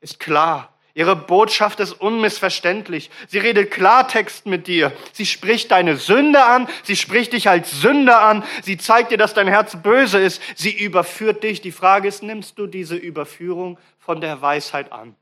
ist 0.00 0.20
klar. 0.20 0.72
Ihre 0.96 1.14
Botschaft 1.14 1.78
ist 1.80 1.92
unmissverständlich. 1.92 3.10
Sie 3.28 3.36
redet 3.36 3.70
Klartext 3.70 4.46
mit 4.46 4.66
dir. 4.66 4.96
Sie 5.12 5.26
spricht 5.26 5.70
deine 5.70 5.96
Sünde 5.96 6.42
an. 6.42 6.68
Sie 6.84 6.96
spricht 6.96 7.34
dich 7.34 7.50
als 7.50 7.70
Sünder 7.82 8.22
an. 8.22 8.42
Sie 8.62 8.78
zeigt 8.78 9.10
dir, 9.10 9.18
dass 9.18 9.34
dein 9.34 9.46
Herz 9.46 9.76
böse 9.82 10.18
ist. 10.18 10.40
Sie 10.54 10.72
überführt 10.72 11.42
dich. 11.42 11.60
Die 11.60 11.70
Frage 11.70 12.08
ist, 12.08 12.22
nimmst 12.22 12.58
du 12.58 12.66
diese 12.66 12.96
Überführung 12.96 13.78
von 13.98 14.22
der 14.22 14.40
Weisheit 14.40 14.90
an? 14.90 15.14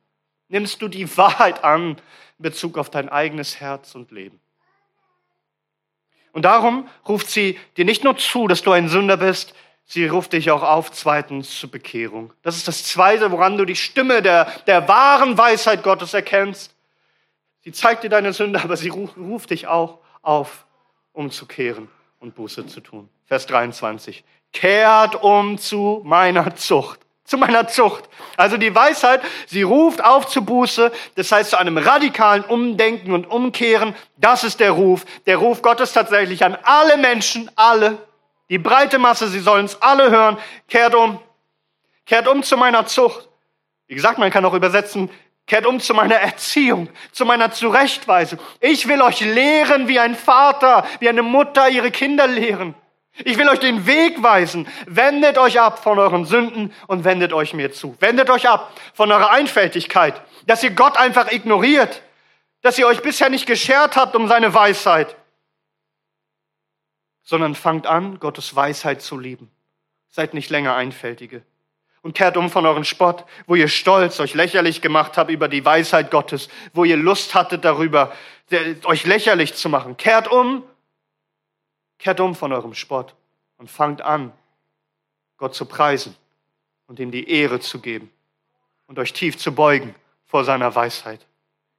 Nimmst 0.48 0.80
du 0.80 0.86
die 0.86 1.16
Wahrheit 1.16 1.64
an 1.64 1.96
in 2.38 2.42
Bezug 2.42 2.78
auf 2.78 2.88
dein 2.88 3.08
eigenes 3.08 3.58
Herz 3.58 3.96
und 3.96 4.12
Leben? 4.12 4.38
Und 6.30 6.44
darum 6.44 6.88
ruft 7.08 7.28
sie 7.28 7.58
dir 7.76 7.84
nicht 7.84 8.04
nur 8.04 8.16
zu, 8.16 8.46
dass 8.46 8.62
du 8.62 8.70
ein 8.70 8.88
Sünder 8.88 9.16
bist, 9.16 9.54
sie 9.84 10.06
ruft 10.06 10.32
dich 10.32 10.50
auch 10.50 10.62
auf, 10.62 10.92
zweitens 10.92 11.58
zur 11.58 11.70
Bekehrung. 11.70 12.32
Das 12.42 12.56
ist 12.56 12.68
das 12.68 12.84
Zweite, 12.84 13.30
woran 13.30 13.56
du 13.56 13.64
die 13.64 13.76
Stimme 13.76 14.22
der, 14.22 14.46
der 14.66 14.88
wahren 14.88 15.36
Weisheit 15.38 15.82
Gottes 15.82 16.14
erkennst. 16.14 16.74
Sie 17.62 17.72
zeigt 17.72 18.04
dir 18.04 18.10
deine 18.10 18.32
Sünde, 18.32 18.62
aber 18.62 18.76
sie 18.76 18.88
ruft, 18.88 19.16
ruft 19.16 19.50
dich 19.50 19.66
auch 19.66 19.98
auf, 20.22 20.66
umzukehren 21.12 21.88
und 22.20 22.34
Buße 22.34 22.66
zu 22.66 22.80
tun. 22.80 23.08
Vers 23.26 23.46
23. 23.46 24.24
Kehrt 24.52 25.22
um 25.22 25.58
zu 25.58 26.02
meiner 26.04 26.54
Zucht 26.56 27.00
zu 27.24 27.38
meiner 27.38 27.66
Zucht. 27.68 28.04
Also 28.36 28.56
die 28.56 28.74
Weisheit, 28.74 29.22
sie 29.46 29.62
ruft 29.62 30.04
auf 30.04 30.26
zu 30.26 30.44
Buße, 30.44 30.92
das 31.16 31.32
heißt 31.32 31.50
zu 31.50 31.58
einem 31.58 31.78
radikalen 31.78 32.44
Umdenken 32.44 33.12
und 33.12 33.26
Umkehren. 33.26 33.94
Das 34.16 34.44
ist 34.44 34.60
der 34.60 34.72
Ruf. 34.72 35.04
Der 35.26 35.38
Ruf 35.38 35.62
Gottes 35.62 35.92
tatsächlich 35.92 36.44
an 36.44 36.56
alle 36.62 36.98
Menschen, 36.98 37.50
alle. 37.56 37.98
Die 38.48 38.58
breite 38.58 38.98
Masse, 38.98 39.28
sie 39.28 39.40
sollen 39.40 39.64
es 39.66 39.80
alle 39.80 40.10
hören. 40.10 40.38
Kehrt 40.68 40.94
um. 40.94 41.20
Kehrt 42.06 42.28
um 42.28 42.42
zu 42.42 42.56
meiner 42.56 42.86
Zucht. 42.86 43.28
Wie 43.86 43.94
gesagt, 43.94 44.18
man 44.18 44.30
kann 44.30 44.44
auch 44.44 44.54
übersetzen, 44.54 45.10
kehrt 45.46 45.66
um 45.66 45.80
zu 45.80 45.94
meiner 45.94 46.16
Erziehung, 46.16 46.88
zu 47.12 47.24
meiner 47.24 47.52
Zurechtweisung. 47.52 48.38
Ich 48.60 48.88
will 48.88 49.02
euch 49.02 49.20
lehren, 49.20 49.88
wie 49.88 49.98
ein 49.98 50.14
Vater, 50.14 50.86
wie 51.00 51.08
eine 51.08 51.22
Mutter 51.22 51.68
ihre 51.68 51.90
Kinder 51.90 52.26
lehren. 52.26 52.74
Ich 53.24 53.38
will 53.38 53.48
euch 53.48 53.60
den 53.60 53.86
Weg 53.86 54.22
weisen. 54.22 54.66
Wendet 54.86 55.38
euch 55.38 55.60
ab 55.60 55.82
von 55.82 55.98
euren 55.98 56.24
Sünden 56.24 56.72
und 56.88 57.04
wendet 57.04 57.32
euch 57.32 57.54
mir 57.54 57.72
zu. 57.72 57.96
Wendet 58.00 58.28
euch 58.28 58.48
ab 58.48 58.72
von 58.92 59.12
eurer 59.12 59.30
Einfältigkeit, 59.30 60.20
dass 60.46 60.64
ihr 60.64 60.70
Gott 60.70 60.96
einfach 60.96 61.30
ignoriert, 61.30 62.02
dass 62.62 62.78
ihr 62.78 62.86
euch 62.86 63.02
bisher 63.02 63.28
nicht 63.28 63.46
geschert 63.46 63.96
habt 63.96 64.16
um 64.16 64.26
seine 64.26 64.52
Weisheit, 64.52 65.14
sondern 67.24 67.54
fangt 67.54 67.86
an, 67.86 68.20
Gottes 68.20 68.54
Weisheit 68.54 69.02
zu 69.02 69.18
lieben. 69.18 69.50
Seid 70.08 70.34
nicht 70.34 70.50
länger 70.50 70.76
Einfältige. 70.76 71.42
Und 72.02 72.14
kehrt 72.14 72.36
um 72.36 72.50
von 72.50 72.66
euren 72.66 72.84
Spott, 72.84 73.24
wo 73.46 73.54
ihr 73.54 73.68
stolz 73.68 74.20
euch 74.20 74.34
lächerlich 74.34 74.82
gemacht 74.82 75.16
habt 75.16 75.30
über 75.30 75.48
die 75.48 75.64
Weisheit 75.64 76.10
Gottes, 76.10 76.48
wo 76.74 76.84
ihr 76.84 76.98
Lust 76.98 77.34
hattet 77.34 77.64
darüber, 77.64 78.12
euch 78.84 79.06
lächerlich 79.06 79.54
zu 79.54 79.70
machen. 79.70 79.96
Kehrt 79.96 80.28
um 80.28 80.62
Kehrt 82.04 82.20
um 82.20 82.34
von 82.34 82.52
eurem 82.52 82.74
Spott 82.74 83.14
und 83.56 83.70
fangt 83.70 84.02
an, 84.02 84.32
Gott 85.38 85.54
zu 85.54 85.64
preisen 85.64 86.14
und 86.86 87.00
ihm 87.00 87.10
die 87.10 87.30
Ehre 87.30 87.60
zu 87.60 87.80
geben 87.80 88.10
und 88.86 88.98
euch 88.98 89.14
tief 89.14 89.38
zu 89.38 89.54
beugen 89.54 89.94
vor 90.26 90.44
seiner 90.44 90.74
Weisheit. 90.74 91.26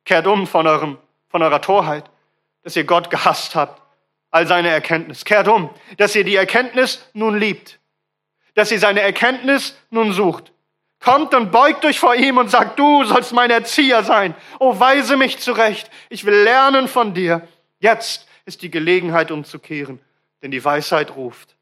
Kehrt 0.03 0.25
um 0.25 0.47
von, 0.47 0.65
eurem, 0.65 0.97
von 1.29 1.43
eurer 1.43 1.61
Torheit, 1.61 2.09
dass 2.63 2.75
ihr 2.75 2.85
Gott 2.85 3.11
gehasst 3.11 3.55
habt, 3.55 3.81
all 4.35 4.47
seine 4.47 4.69
Erkenntnis. 4.69 5.25
Kehrt 5.25 5.47
um, 5.47 5.69
dass 5.97 6.15
ihr 6.15 6.23
die 6.23 6.35
Erkenntnis 6.35 7.03
nun 7.13 7.37
liebt, 7.39 7.79
dass 8.53 8.71
ihr 8.71 8.79
seine 8.79 9.01
Erkenntnis 9.01 9.75
nun 9.89 10.13
sucht. 10.13 10.51
Kommt 10.99 11.33
und 11.33 11.51
beugt 11.51 11.85
euch 11.85 11.99
vor 11.99 12.15
ihm 12.15 12.37
und 12.37 12.49
sagt, 12.49 12.79
du 12.79 13.03
sollst 13.03 13.33
mein 13.33 13.51
Erzieher 13.51 14.03
sein. 14.03 14.35
Oh, 14.59 14.79
weise 14.79 15.17
mich 15.17 15.39
zurecht. 15.39 15.89
Ich 16.09 16.25
will 16.25 16.35
lernen 16.35 16.87
von 16.87 17.13
dir. 17.13 17.47
Jetzt 17.79 18.27
ist 18.45 18.61
die 18.61 18.71
Gelegenheit 18.71 19.31
umzukehren 19.31 19.99
denn 20.45 20.51
die 20.51 20.63
Weisheit 20.63 21.15
ruft. 21.15 21.55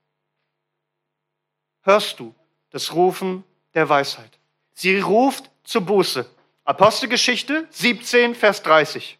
Hörst 1.83 2.19
du 2.19 2.35
das 2.69 2.93
Rufen 2.93 3.45
der 3.73 3.87
Weisheit? 3.87 4.37
Sie 4.73 4.99
ruft 4.99 5.49
zur 5.63 5.83
Buße. 5.83 6.29
Apostelgeschichte 6.65 7.65
17, 7.69 8.35
Vers 8.35 8.61
30. 8.63 9.17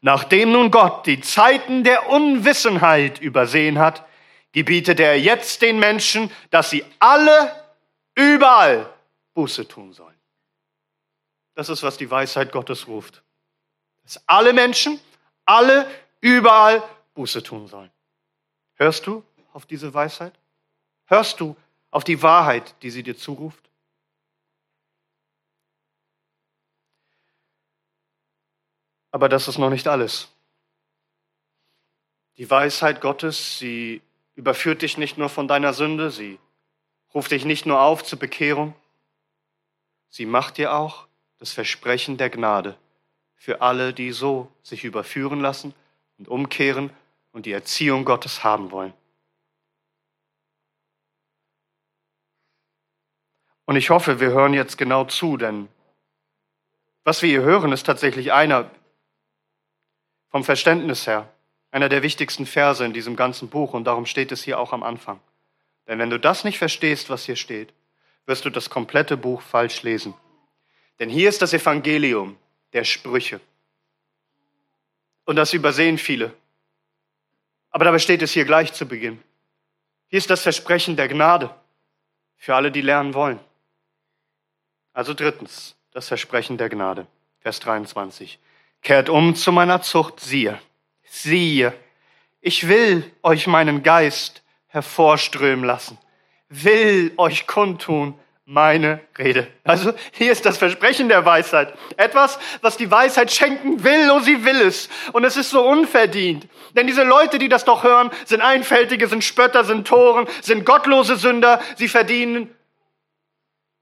Nachdem 0.00 0.52
nun 0.52 0.70
Gott 0.70 1.06
die 1.06 1.20
Zeiten 1.20 1.84
der 1.84 2.08
Unwissenheit 2.08 3.20
übersehen 3.20 3.78
hat, 3.78 4.04
gebietet 4.52 5.00
er 5.00 5.18
jetzt 5.18 5.62
den 5.62 5.78
Menschen, 5.78 6.30
dass 6.50 6.70
sie 6.70 6.84
alle 6.98 7.52
überall 8.14 8.92
Buße 9.34 9.66
tun 9.66 9.92
sollen. 9.92 10.14
Das 11.54 11.68
ist, 11.68 11.82
was 11.82 11.96
die 11.96 12.10
Weisheit 12.10 12.52
Gottes 12.52 12.86
ruft. 12.86 13.22
Dass 14.04 14.22
alle 14.28 14.52
Menschen, 14.52 15.00
alle 15.44 15.90
überall 16.20 16.82
Buße 17.14 17.42
tun 17.42 17.66
sollen. 17.66 17.90
Hörst 18.74 19.06
du 19.06 19.24
auf 19.52 19.66
diese 19.66 19.92
Weisheit? 19.92 20.32
Hörst 21.06 21.40
du 21.40 21.56
auf 21.90 22.04
die 22.04 22.22
Wahrheit, 22.22 22.74
die 22.82 22.90
sie 22.90 23.02
dir 23.02 23.16
zuruft? 23.16 23.67
Aber 29.18 29.28
das 29.28 29.48
ist 29.48 29.58
noch 29.58 29.70
nicht 29.70 29.88
alles. 29.88 30.28
Die 32.36 32.48
Weisheit 32.48 33.00
Gottes, 33.00 33.58
sie 33.58 34.00
überführt 34.36 34.82
dich 34.82 34.96
nicht 34.96 35.18
nur 35.18 35.28
von 35.28 35.48
deiner 35.48 35.72
Sünde, 35.72 36.12
sie 36.12 36.38
ruft 37.12 37.32
dich 37.32 37.44
nicht 37.44 37.66
nur 37.66 37.80
auf 37.80 38.04
zur 38.04 38.20
Bekehrung, 38.20 38.76
sie 40.08 40.24
macht 40.24 40.56
dir 40.56 40.72
auch 40.72 41.08
das 41.38 41.50
Versprechen 41.50 42.16
der 42.16 42.30
Gnade 42.30 42.78
für 43.34 43.60
alle, 43.60 43.92
die 43.92 44.12
so 44.12 44.52
sich 44.62 44.84
überführen 44.84 45.40
lassen 45.40 45.74
und 46.18 46.28
umkehren 46.28 46.90
und 47.32 47.44
die 47.44 47.50
Erziehung 47.50 48.04
Gottes 48.04 48.44
haben 48.44 48.70
wollen. 48.70 48.94
Und 53.64 53.74
ich 53.74 53.90
hoffe, 53.90 54.20
wir 54.20 54.30
hören 54.30 54.54
jetzt 54.54 54.78
genau 54.78 55.06
zu, 55.06 55.36
denn 55.36 55.68
was 57.02 57.20
wir 57.22 57.30
hier 57.30 57.42
hören, 57.42 57.72
ist 57.72 57.84
tatsächlich 57.84 58.32
einer 58.32 58.70
vom 60.30 60.44
Verständnis 60.44 61.06
her, 61.06 61.28
einer 61.70 61.88
der 61.88 62.02
wichtigsten 62.02 62.46
Verse 62.46 62.84
in 62.84 62.92
diesem 62.92 63.16
ganzen 63.16 63.48
Buch 63.48 63.74
und 63.74 63.84
darum 63.84 64.06
steht 64.06 64.32
es 64.32 64.42
hier 64.42 64.58
auch 64.58 64.72
am 64.72 64.82
Anfang. 64.82 65.20
Denn 65.86 65.98
wenn 65.98 66.10
du 66.10 66.18
das 66.18 66.44
nicht 66.44 66.58
verstehst, 66.58 67.10
was 67.10 67.24
hier 67.24 67.36
steht, 67.36 67.72
wirst 68.26 68.44
du 68.44 68.50
das 68.50 68.68
komplette 68.68 69.16
Buch 69.16 69.40
falsch 69.40 69.82
lesen. 69.82 70.14
Denn 70.98 71.08
hier 71.08 71.28
ist 71.28 71.40
das 71.40 71.54
Evangelium 71.54 72.36
der 72.72 72.84
Sprüche. 72.84 73.40
Und 75.24 75.36
das 75.36 75.52
übersehen 75.52 75.98
viele. 75.98 76.34
Aber 77.70 77.84
dabei 77.84 77.98
steht 77.98 78.22
es 78.22 78.32
hier 78.32 78.44
gleich 78.44 78.72
zu 78.72 78.86
Beginn. 78.86 79.22
Hier 80.08 80.18
ist 80.18 80.30
das 80.30 80.42
Versprechen 80.42 80.96
der 80.96 81.08
Gnade 81.08 81.54
für 82.36 82.54
alle, 82.54 82.72
die 82.72 82.80
lernen 82.80 83.14
wollen. 83.14 83.38
Also 84.92 85.14
drittens, 85.14 85.76
das 85.92 86.08
Versprechen 86.08 86.56
der 86.56 86.68
Gnade. 86.68 87.06
Vers 87.40 87.60
23. 87.60 88.38
Kehrt 88.82 89.08
um 89.08 89.34
zu 89.34 89.52
meiner 89.52 89.82
Zucht, 89.82 90.20
siehe, 90.20 90.58
siehe, 91.04 91.74
ich 92.40 92.68
will 92.68 93.10
euch 93.22 93.46
meinen 93.46 93.82
Geist 93.82 94.42
hervorströmen 94.68 95.64
lassen, 95.64 95.98
will 96.48 97.12
euch 97.16 97.46
kundtun, 97.46 98.18
meine 98.50 99.00
Rede. 99.18 99.46
Also 99.62 99.92
hier 100.12 100.32
ist 100.32 100.46
das 100.46 100.56
Versprechen 100.56 101.10
der 101.10 101.26
Weisheit. 101.26 101.74
Etwas, 101.98 102.38
was 102.62 102.78
die 102.78 102.90
Weisheit 102.90 103.30
schenken 103.30 103.84
will 103.84 104.10
und 104.10 104.24
sie 104.24 104.42
will 104.42 104.62
es. 104.62 104.88
Und 105.12 105.24
es 105.24 105.36
ist 105.36 105.50
so 105.50 105.68
unverdient. 105.68 106.48
Denn 106.72 106.86
diese 106.86 107.02
Leute, 107.02 107.38
die 107.38 107.50
das 107.50 107.66
doch 107.66 107.84
hören, 107.84 108.10
sind 108.24 108.40
Einfältige, 108.40 109.06
sind 109.06 109.22
Spötter, 109.22 109.64
sind 109.64 109.86
Toren, 109.86 110.26
sind 110.40 110.64
gottlose 110.64 111.16
Sünder. 111.16 111.60
Sie 111.76 111.88
verdienen, 111.88 112.48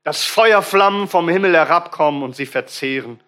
dass 0.02 0.24
Feuerflammen 0.24 1.06
vom 1.06 1.28
Himmel 1.28 1.54
herabkommen 1.54 2.24
und 2.24 2.34
sie 2.34 2.46
verzehren. 2.46 3.20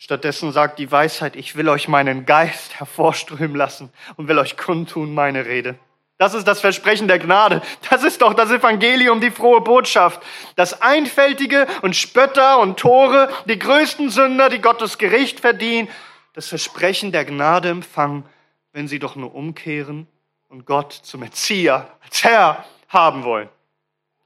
Stattdessen 0.00 0.52
sagt 0.52 0.78
die 0.78 0.90
Weisheit, 0.92 1.34
ich 1.34 1.56
will 1.56 1.68
euch 1.68 1.88
meinen 1.88 2.24
Geist 2.24 2.78
hervorströmen 2.78 3.56
lassen 3.56 3.92
und 4.16 4.28
will 4.28 4.38
euch 4.38 4.56
kundtun 4.56 5.12
meine 5.12 5.44
Rede. 5.44 5.76
Das 6.18 6.34
ist 6.34 6.46
das 6.46 6.60
Versprechen 6.60 7.08
der 7.08 7.18
Gnade. 7.18 7.62
Das 7.90 8.04
ist 8.04 8.22
doch 8.22 8.34
das 8.34 8.50
Evangelium, 8.50 9.20
die 9.20 9.30
frohe 9.30 9.60
Botschaft. 9.60 10.22
Das 10.54 10.82
Einfältige 10.82 11.66
und 11.82 11.96
Spötter 11.96 12.60
und 12.60 12.78
Tore, 12.78 13.28
die 13.46 13.58
größten 13.58 14.10
Sünder, 14.10 14.48
die 14.48 14.60
Gottes 14.60 14.98
Gericht 14.98 15.40
verdienen, 15.40 15.88
das 16.32 16.46
Versprechen 16.46 17.10
der 17.10 17.24
Gnade 17.24 17.68
empfangen, 17.68 18.24
wenn 18.72 18.86
sie 18.86 19.00
doch 19.00 19.16
nur 19.16 19.34
umkehren 19.34 20.06
und 20.48 20.64
Gott 20.64 20.92
zum 20.92 21.24
Erzieher, 21.24 21.88
als 22.04 22.22
Herr 22.22 22.64
haben 22.88 23.24
wollen. 23.24 23.48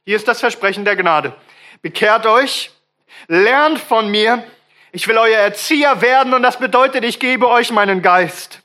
Hier 0.04 0.16
ist 0.16 0.28
das 0.28 0.40
Versprechen 0.40 0.84
der 0.84 0.96
Gnade. 0.96 1.34
Bekehrt 1.80 2.26
euch, 2.26 2.70
lernt 3.28 3.78
von 3.78 4.10
mir, 4.10 4.44
ich 4.92 5.08
will 5.08 5.18
euer 5.18 5.38
Erzieher 5.38 6.00
werden 6.02 6.34
und 6.34 6.42
das 6.42 6.58
bedeutet, 6.58 7.04
ich 7.04 7.18
gebe 7.18 7.48
euch 7.48 7.70
meinen 7.70 8.02
Geist. 8.02 8.60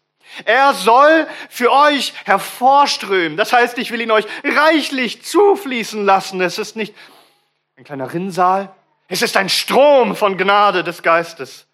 Er 0.46 0.74
soll 0.74 1.26
für 1.50 1.72
euch 1.72 2.14
hervorströmen. 2.26 3.38
Das 3.38 3.54
heißt, 3.54 3.78
ich 3.78 3.92
will 3.92 4.02
ihn 4.02 4.12
euch 4.12 4.26
reichlich 4.44 5.24
zufließen 5.24 6.06
lassen. 6.06 6.42
Es 6.42 6.58
ist 6.58 6.76
nicht 6.76 6.94
ein 7.76 7.86
kleiner 7.86 8.14
Rinnsal. 8.14 8.74
Es 9.08 9.22
ist 9.22 9.38
ein 9.38 9.50
Strom 9.50 10.16
von 10.16 10.38
Gnade 10.38 10.84
des 10.84 11.02
Geistes. 11.02 11.66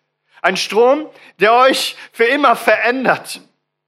Ein 0.41 0.55
Strom, 0.55 1.09
der 1.39 1.53
euch 1.53 1.95
für 2.11 2.25
immer 2.25 2.55
verändert. 2.55 3.41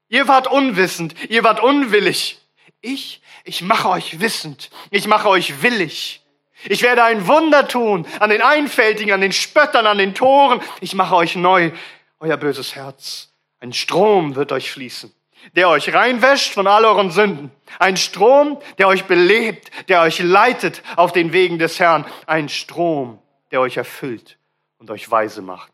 Ihr 0.10 0.28
wart 0.28 0.48
unwissend, 0.48 1.16
ihr 1.30 1.44
wart 1.44 1.62
unwillig. 1.62 2.40
Ich, 2.82 3.22
ich 3.44 3.62
mache 3.62 3.90
euch 3.90 4.20
wissend. 4.20 4.72
Ich 4.90 5.08
mache 5.08 5.30
euch 5.30 5.62
willig. 5.62 6.25
Ich 6.68 6.82
werde 6.82 7.04
ein 7.04 7.28
Wunder 7.28 7.68
tun 7.68 8.08
an 8.20 8.30
den 8.30 8.42
Einfältigen, 8.42 9.14
an 9.14 9.22
den 9.22 9.32
Spöttern, 9.32 9.88
an 9.88 9.98
den 9.98 10.16
Toren. 10.16 10.62
Ich 10.82 10.96
mache 10.96 11.16
euch 11.16 11.36
neu, 11.36 11.72
euer 12.20 12.38
böses 12.38 12.76
Herz. 12.76 13.32
Ein 13.60 13.74
Strom 13.74 14.36
wird 14.36 14.52
euch 14.52 14.72
fließen, 14.72 15.14
der 15.56 15.70
euch 15.70 15.94
reinwäscht 15.94 16.54
von 16.54 16.68
all 16.68 16.86
euren 16.86 17.12
Sünden. 17.12 17.52
Ein 17.80 17.98
Strom, 17.98 18.60
der 18.78 18.88
euch 18.88 19.06
belebt, 19.06 19.70
der 19.90 20.02
euch 20.02 20.20
leitet 20.20 20.82
auf 20.96 21.12
den 21.12 21.34
Wegen 21.34 21.60
des 21.60 21.80
Herrn. 21.80 22.06
Ein 22.26 22.50
Strom, 22.50 23.20
der 23.52 23.62
euch 23.62 23.78
erfüllt 23.78 24.38
und 24.78 24.90
euch 24.92 25.10
weise 25.10 25.42
macht. 25.42 25.72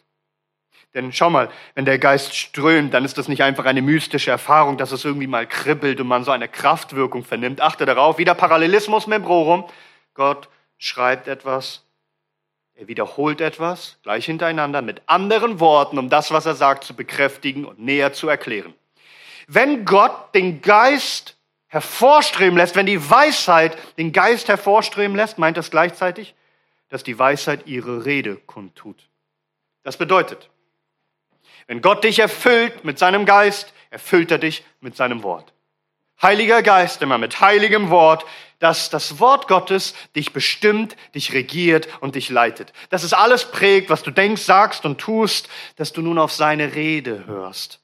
Denn 0.94 1.14
schau 1.14 1.30
mal, 1.30 1.50
wenn 1.74 1.86
der 1.86 2.00
Geist 2.00 2.36
strömt, 2.36 2.94
dann 2.94 3.06
ist 3.06 3.18
das 3.18 3.30
nicht 3.30 3.44
einfach 3.44 3.64
eine 3.64 3.82
mystische 3.82 4.30
Erfahrung, 4.30 4.78
dass 4.78 4.92
es 4.92 5.06
irgendwie 5.06 5.28
mal 5.28 5.48
kribbelt 5.48 6.02
und 6.02 6.08
man 6.08 6.26
so 6.26 6.32
eine 6.32 6.50
Kraftwirkung 6.50 7.24
vernimmt. 7.24 7.62
Achte 7.62 7.86
darauf, 7.86 8.18
wieder 8.18 8.36
Parallelismus 8.36 9.08
membrorum. 9.08 9.66
Gott 10.14 10.50
schreibt 10.82 11.28
etwas, 11.28 11.84
er 12.74 12.88
wiederholt 12.88 13.40
etwas 13.40 13.98
gleich 14.02 14.26
hintereinander 14.26 14.82
mit 14.82 15.04
anderen 15.06 15.60
Worten, 15.60 16.00
um 16.00 16.10
das, 16.10 16.32
was 16.32 16.48
er 16.48 16.56
sagt, 16.56 16.84
zu 16.84 16.96
bekräftigen 16.96 17.66
und 17.66 17.80
näher 17.80 18.14
zu 18.14 18.28
erklären. 18.28 18.74
Wenn 19.48 19.86
Gott 19.86 20.34
den 20.34 20.62
Geist 20.62 21.38
hervorströmen 21.68 22.58
lässt, 22.58 22.76
wenn 22.76 22.88
die 22.88 23.10
Weisheit 23.10 23.78
den 23.98 24.12
Geist 24.12 24.48
hervorströmen 24.48 25.16
lässt, 25.16 25.38
meint 25.38 25.56
das 25.56 25.70
gleichzeitig, 25.70 26.34
dass 26.90 27.04
die 27.04 27.18
Weisheit 27.18 27.68
ihre 27.68 28.06
Rede 28.06 28.36
kundtut. 28.36 29.08
Das 29.84 29.98
bedeutet, 29.98 30.50
wenn 31.68 31.82
Gott 31.82 32.04
dich 32.04 32.20
erfüllt 32.20 32.84
mit 32.84 32.98
seinem 32.98 33.26
Geist, 33.26 33.72
erfüllt 33.92 34.32
er 34.32 34.40
dich 34.40 34.64
mit 34.80 34.96
seinem 34.96 35.22
Wort. 35.22 35.54
Heiliger 36.22 36.64
Geist, 36.64 37.02
immer 37.02 37.18
mit 37.18 37.40
heiligem 37.40 37.90
Wort, 37.90 38.26
dass 38.62 38.92
das 38.92 39.20
Wort 39.20 39.48
Gottes 39.48 39.96
dich 40.16 40.34
bestimmt, 40.34 40.96
dich 41.16 41.34
regiert 41.34 41.88
und 42.00 42.14
dich 42.14 42.30
leitet. 42.30 42.74
Dass 42.92 43.02
es 43.02 43.12
alles 43.12 43.50
prägt, 43.50 43.90
was 43.90 44.04
du 44.04 44.12
denkst, 44.12 44.44
sagst 44.44 44.86
und 44.86 45.02
tust, 45.02 45.50
dass 45.78 45.94
du 45.94 46.04
nun 46.04 46.20
auf 46.20 46.32
seine 46.32 46.76
Rede 46.76 47.26
hörst. 47.26 47.82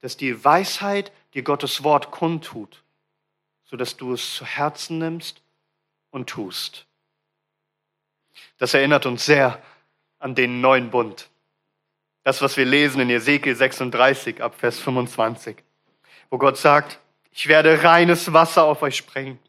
Dass 0.00 0.16
die 0.16 0.44
Weisheit 0.44 1.10
dir 1.34 1.42
Gottes 1.42 1.82
Wort 1.82 2.12
kundtut, 2.12 2.84
sodass 3.64 3.96
du 3.96 4.12
es 4.12 4.36
zu 4.36 4.46
Herzen 4.46 4.98
nimmst 4.98 5.42
und 6.12 6.30
tust. 6.30 6.86
Das 8.58 8.74
erinnert 8.74 9.06
uns 9.06 9.26
sehr 9.26 9.60
an 10.20 10.36
den 10.36 10.60
neuen 10.60 10.90
Bund. 10.90 11.30
Das, 12.22 12.42
was 12.42 12.56
wir 12.56 12.64
lesen 12.64 13.00
in 13.00 13.10
Ezekiel 13.10 13.56
36 13.56 14.40
ab 14.40 14.54
Vers 14.56 14.78
25, 14.78 15.56
wo 16.30 16.38
Gott 16.38 16.58
sagt, 16.58 17.00
ich 17.32 17.48
werde 17.48 17.82
reines 17.82 18.32
Wasser 18.32 18.62
auf 18.62 18.82
euch 18.82 18.96
sprengen 18.96 19.40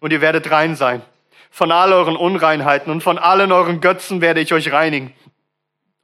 und 0.00 0.12
ihr 0.12 0.20
werdet 0.20 0.50
rein 0.50 0.76
sein. 0.76 1.02
Von 1.50 1.70
all 1.70 1.92
euren 1.92 2.16
Unreinheiten 2.16 2.90
und 2.90 3.02
von 3.02 3.18
allen 3.18 3.52
euren 3.52 3.80
Götzen 3.80 4.20
werde 4.20 4.40
ich 4.40 4.52
euch 4.52 4.72
reinigen. 4.72 5.14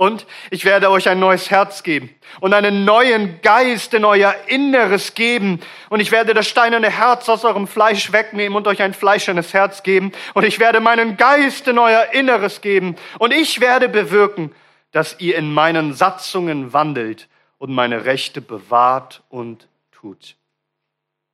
Und 0.01 0.27
ich 0.51 0.65
werde 0.65 0.91
euch 0.91 1.11
ein 1.11 1.21
neues 1.21 1.51
Herz 1.51 1.83
geben 1.83 2.09
und 2.41 2.55
einen 2.55 2.87
neuen 2.87 3.43
Geist 3.43 3.93
in 3.93 4.07
euer 4.07 4.35
Inneres 4.47 5.15
geben. 5.15 5.61
Und 5.91 6.01
ich 6.01 6.11
werde 6.11 6.33
das 6.33 6.49
steinerne 6.49 6.89
Herz 6.89 7.29
aus 7.29 7.45
eurem 7.45 7.67
Fleisch 7.67 8.11
wegnehmen 8.11 8.57
und 8.57 8.67
euch 8.67 8.81
ein 8.81 8.95
fleischernes 8.95 9.53
Herz 9.53 9.83
geben. 9.83 10.13
Und 10.33 10.45
ich 10.45 10.59
werde 10.59 10.81
meinen 10.81 11.19
Geist 11.19 11.69
in 11.69 11.79
euer 11.79 12.13
Inneres 12.13 12.63
geben. 12.63 12.97
Und 13.19 13.35
ich 13.35 13.61
werde 13.61 13.91
bewirken, 13.91 14.55
dass 14.91 15.21
ihr 15.21 15.37
in 15.37 15.53
meinen 15.53 15.93
Satzungen 15.93 16.73
wandelt 16.73 17.29
und 17.59 17.71
meine 17.71 18.07
Rechte 18.07 18.41
bewahrt 18.41 19.23
und 19.29 19.69
tut. 19.93 20.37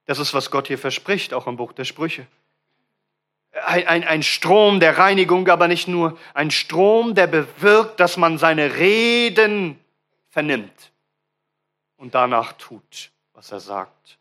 Das 0.07 0.19
ist, 0.19 0.35
was 0.35 0.51
Gott 0.51 0.67
hier 0.67 0.79
verspricht, 0.79 1.35
auch 1.35 1.47
im 1.47 1.57
Buch 1.57 1.73
der 1.73 1.85
Sprüche. 1.85 2.27
Ein, 3.65 3.87
ein, 3.87 4.05
ein 4.05 4.23
Strom 4.23 4.81
der 4.81 4.99
Reinigung, 4.99 5.49
aber 5.49 5.67
nicht 5.69 5.89
nur 5.89 6.19
ein 6.35 6.51
Strom, 6.51 7.15
der 7.15 7.27
bewirkt, 7.27 8.01
dass 8.01 8.17
man 8.17 8.39
seine 8.39 8.77
Reden 8.77 9.79
vernimmt 10.29 10.93
und 11.97 12.15
danach 12.15 12.53
tut, 12.53 13.11
was 13.33 13.51
er 13.53 13.61
sagt. 13.61 14.19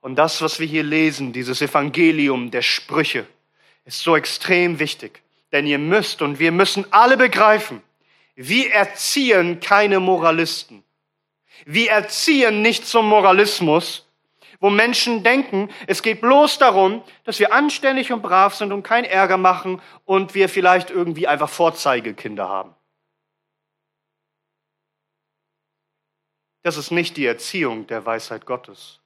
Und 0.00 0.14
das, 0.14 0.40
was 0.40 0.60
wir 0.60 0.66
hier 0.66 0.84
lesen, 0.84 1.32
dieses 1.32 1.60
Evangelium 1.60 2.52
der 2.52 2.62
Sprüche, 2.62 3.26
ist 3.84 4.00
so 4.00 4.14
extrem 4.14 4.78
wichtig. 4.78 5.22
Denn 5.50 5.66
ihr 5.66 5.78
müsst 5.78 6.22
und 6.22 6.38
wir 6.38 6.52
müssen 6.52 6.86
alle 6.92 7.16
begreifen, 7.16 7.82
wir 8.36 8.70
erziehen 8.70 9.60
keine 9.60 9.98
Moralisten. 9.98 10.84
Wir 11.64 11.90
erziehen 11.90 12.62
nicht 12.62 12.86
zum 12.86 13.08
Moralismus, 13.08 14.05
wo 14.60 14.70
Menschen 14.70 15.22
denken, 15.22 15.70
es 15.86 16.02
geht 16.02 16.20
bloß 16.20 16.58
darum, 16.58 17.02
dass 17.24 17.38
wir 17.38 17.52
anständig 17.52 18.12
und 18.12 18.22
brav 18.22 18.54
sind 18.54 18.72
und 18.72 18.82
keinen 18.82 19.04
Ärger 19.04 19.36
machen 19.36 19.80
und 20.04 20.34
wir 20.34 20.48
vielleicht 20.48 20.90
irgendwie 20.90 21.26
einfach 21.26 21.48
Vorzeigekinder 21.48 22.48
haben. 22.48 22.74
Das 26.62 26.76
ist 26.76 26.90
nicht 26.90 27.16
die 27.16 27.26
Erziehung 27.26 27.86
der 27.86 28.04
Weisheit 28.04 28.44
Gottes. 28.44 29.00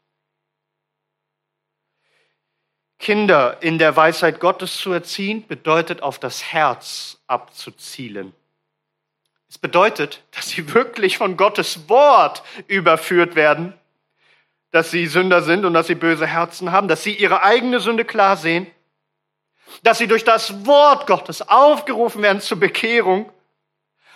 Kinder 2.98 3.62
in 3.62 3.78
der 3.78 3.96
Weisheit 3.96 4.40
Gottes 4.40 4.76
zu 4.76 4.92
erziehen, 4.92 5.46
bedeutet 5.46 6.02
auf 6.02 6.18
das 6.18 6.52
Herz 6.52 7.18
abzuzielen. 7.26 8.34
Es 9.48 9.58
bedeutet, 9.58 10.22
dass 10.32 10.50
sie 10.50 10.72
wirklich 10.74 11.18
von 11.18 11.36
Gottes 11.36 11.88
Wort 11.88 12.42
überführt 12.68 13.34
werden, 13.34 13.74
dass 14.70 14.90
sie 14.90 15.06
Sünder 15.06 15.42
sind 15.42 15.64
und 15.64 15.74
dass 15.74 15.86
sie 15.88 15.94
böse 15.94 16.26
Herzen 16.26 16.72
haben, 16.72 16.88
dass 16.88 17.02
sie 17.02 17.14
ihre 17.14 17.42
eigene 17.42 17.80
Sünde 17.80 18.04
klar 18.04 18.36
sehen, 18.36 18.66
dass 19.82 19.98
sie 19.98 20.06
durch 20.06 20.24
das 20.24 20.66
Wort 20.66 21.06
Gottes 21.06 21.42
aufgerufen 21.48 22.22
werden 22.22 22.40
zur 22.40 22.58
Bekehrung 22.58 23.30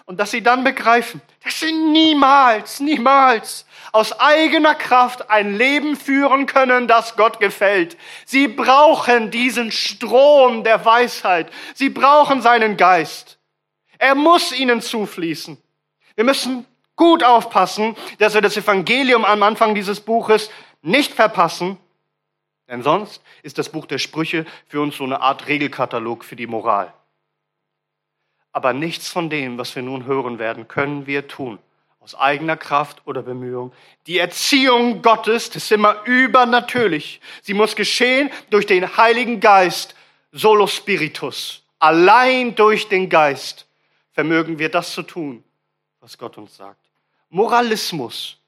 und 0.06 0.20
dass 0.20 0.30
sie 0.30 0.42
dann 0.42 0.64
begreifen, 0.64 1.22
dass 1.42 1.60
sie 1.60 1.72
niemals, 1.72 2.80
niemals 2.80 3.64
aus 3.92 4.18
eigener 4.18 4.74
Kraft 4.74 5.30
ein 5.30 5.56
Leben 5.56 5.96
führen 5.96 6.46
können, 6.46 6.88
das 6.88 7.16
Gott 7.16 7.40
gefällt. 7.40 7.96
Sie 8.26 8.48
brauchen 8.48 9.30
diesen 9.30 9.70
Strom 9.72 10.64
der 10.64 10.84
Weisheit. 10.84 11.50
Sie 11.74 11.90
brauchen 11.90 12.42
seinen 12.42 12.76
Geist. 12.76 13.38
Er 13.98 14.14
muss 14.14 14.52
ihnen 14.52 14.82
zufließen. 14.82 15.56
Wir 16.16 16.24
müssen 16.24 16.66
gut 16.96 17.24
aufpassen, 17.24 17.96
dass 18.18 18.34
wir 18.34 18.40
das 18.40 18.56
Evangelium 18.56 19.24
am 19.24 19.42
Anfang 19.42 19.74
dieses 19.74 20.00
Buches 20.00 20.50
nicht 20.82 21.12
verpassen, 21.12 21.78
denn 22.68 22.82
sonst 22.82 23.22
ist 23.42 23.58
das 23.58 23.68
Buch 23.68 23.86
der 23.86 23.98
Sprüche 23.98 24.46
für 24.68 24.80
uns 24.80 24.96
so 24.96 25.04
eine 25.04 25.20
Art 25.20 25.48
Regelkatalog 25.48 26.24
für 26.24 26.36
die 26.36 26.46
Moral. 26.46 26.92
Aber 28.52 28.72
nichts 28.72 29.08
von 29.08 29.28
dem, 29.30 29.58
was 29.58 29.74
wir 29.74 29.82
nun 29.82 30.06
hören 30.06 30.38
werden, 30.38 30.68
können 30.68 31.06
wir 31.06 31.26
tun. 31.26 31.58
Aus 32.00 32.14
eigener 32.14 32.56
Kraft 32.56 33.02
oder 33.06 33.22
Bemühung. 33.22 33.72
Die 34.06 34.18
Erziehung 34.18 35.00
Gottes 35.02 35.48
ist 35.48 35.72
immer 35.72 36.04
übernatürlich. 36.04 37.20
Sie 37.42 37.54
muss 37.54 37.74
geschehen 37.74 38.30
durch 38.50 38.66
den 38.66 38.96
Heiligen 38.96 39.40
Geist, 39.40 39.94
solo 40.30 40.66
spiritus. 40.66 41.62
Allein 41.78 42.54
durch 42.54 42.88
den 42.88 43.08
Geist 43.08 43.66
vermögen 44.12 44.58
wir 44.58 44.68
das 44.68 44.92
zu 44.92 45.02
tun, 45.02 45.42
was 46.00 46.16
Gott 46.16 46.36
uns 46.38 46.56
sagt. 46.56 46.83
Moralismus. 47.34 48.38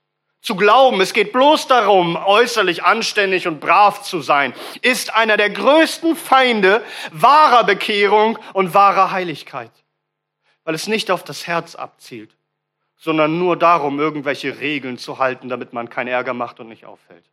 Zu 0.40 0.54
glauben, 0.54 1.00
es 1.00 1.12
geht 1.12 1.32
bloß 1.32 1.66
darum, 1.66 2.14
äußerlich 2.14 2.84
anständig 2.84 3.48
und 3.48 3.58
brav 3.58 4.02
zu 4.02 4.20
sein, 4.20 4.54
ist 4.80 5.12
einer 5.12 5.36
der 5.36 5.50
größten 5.50 6.14
Feinde 6.14 6.84
wahrer 7.10 7.64
Bekehrung 7.64 8.38
und 8.52 8.74
wahrer 8.74 9.10
Heiligkeit, 9.10 9.72
weil 10.62 10.76
es 10.76 10.86
nicht 10.86 11.10
auf 11.10 11.24
das 11.24 11.48
Herz 11.48 11.74
abzielt, 11.74 12.30
sondern 12.96 13.40
nur 13.40 13.56
darum, 13.56 13.98
irgendwelche 13.98 14.60
Regeln 14.60 14.98
zu 14.98 15.18
halten, 15.18 15.48
damit 15.48 15.72
man 15.72 15.90
keinen 15.90 16.08
Ärger 16.08 16.32
macht 16.32 16.60
und 16.60 16.68
nicht 16.68 16.86
auffällt. 16.86 17.24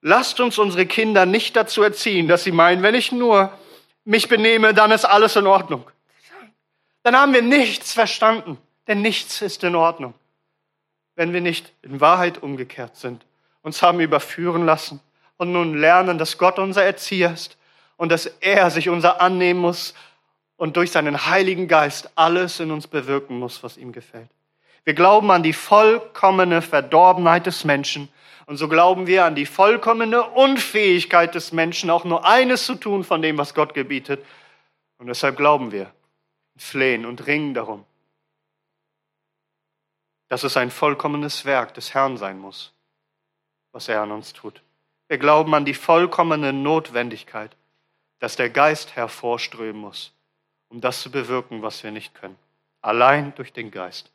Lasst 0.00 0.40
uns 0.40 0.58
unsere 0.58 0.86
Kinder 0.86 1.24
nicht 1.24 1.54
dazu 1.54 1.84
erziehen, 1.84 2.26
dass 2.26 2.42
sie 2.42 2.52
meinen, 2.52 2.82
wenn 2.82 2.96
ich 2.96 3.12
nur 3.12 3.56
mich 4.04 4.28
benehme, 4.28 4.74
dann 4.74 4.90
ist 4.90 5.04
alles 5.04 5.36
in 5.36 5.46
Ordnung. 5.46 5.88
Dann 7.06 7.14
haben 7.16 7.32
wir 7.32 7.42
nichts 7.42 7.92
verstanden, 7.92 8.58
denn 8.88 9.00
nichts 9.00 9.40
ist 9.40 9.62
in 9.62 9.76
Ordnung, 9.76 10.12
wenn 11.14 11.32
wir 11.32 11.40
nicht 11.40 11.72
in 11.82 12.00
Wahrheit 12.00 12.42
umgekehrt 12.42 12.96
sind, 12.96 13.24
uns 13.62 13.80
haben 13.80 14.00
überführen 14.00 14.66
lassen 14.66 14.98
und 15.36 15.52
nun 15.52 15.78
lernen, 15.78 16.18
dass 16.18 16.36
Gott 16.36 16.58
unser 16.58 16.82
Erzieher 16.82 17.32
ist 17.32 17.58
und 17.96 18.10
dass 18.10 18.26
er 18.26 18.72
sich 18.72 18.88
unser 18.88 19.20
annehmen 19.20 19.60
muss 19.60 19.94
und 20.56 20.76
durch 20.76 20.90
seinen 20.90 21.26
Heiligen 21.26 21.68
Geist 21.68 22.10
alles 22.16 22.58
in 22.58 22.72
uns 22.72 22.88
bewirken 22.88 23.38
muss, 23.38 23.62
was 23.62 23.76
ihm 23.76 23.92
gefällt. 23.92 24.28
Wir 24.82 24.94
glauben 24.94 25.30
an 25.30 25.44
die 25.44 25.52
vollkommene 25.52 26.60
Verdorbenheit 26.60 27.46
des 27.46 27.62
Menschen 27.62 28.08
und 28.46 28.56
so 28.56 28.66
glauben 28.66 29.06
wir 29.06 29.26
an 29.26 29.36
die 29.36 29.46
vollkommene 29.46 30.24
Unfähigkeit 30.24 31.36
des 31.36 31.52
Menschen, 31.52 31.88
auch 31.88 32.04
nur 32.04 32.26
eines 32.26 32.66
zu 32.66 32.74
tun 32.74 33.04
von 33.04 33.22
dem, 33.22 33.38
was 33.38 33.54
Gott 33.54 33.74
gebietet. 33.74 34.24
Und 34.98 35.06
deshalb 35.06 35.36
glauben 35.36 35.70
wir, 35.70 35.92
flehen 36.56 37.06
und 37.06 37.26
ringen 37.26 37.54
darum, 37.54 37.84
dass 40.28 40.42
es 40.42 40.56
ein 40.56 40.70
vollkommenes 40.70 41.44
Werk 41.44 41.74
des 41.74 41.94
Herrn 41.94 42.16
sein 42.16 42.38
muss, 42.38 42.72
was 43.72 43.88
er 43.88 44.02
an 44.02 44.10
uns 44.10 44.32
tut. 44.32 44.62
Wir 45.08 45.18
glauben 45.18 45.54
an 45.54 45.64
die 45.64 45.74
vollkommene 45.74 46.52
Notwendigkeit, 46.52 47.54
dass 48.18 48.36
der 48.36 48.50
Geist 48.50 48.96
hervorströmen 48.96 49.80
muss, 49.80 50.12
um 50.68 50.80
das 50.80 51.02
zu 51.02 51.10
bewirken, 51.10 51.62
was 51.62 51.82
wir 51.84 51.90
nicht 51.90 52.14
können. 52.14 52.36
Allein 52.80 53.34
durch 53.36 53.52
den 53.52 53.70
Geist. 53.70 54.10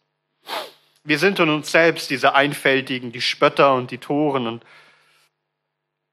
Wir 1.04 1.18
sind 1.18 1.40
in 1.40 1.50
uns 1.50 1.72
selbst 1.72 2.10
diese 2.10 2.34
Einfältigen, 2.36 3.12
die 3.12 3.22
Spötter 3.22 3.74
und 3.74 3.92
die 3.92 3.98
Toren. 3.98 4.48
Und 4.48 4.66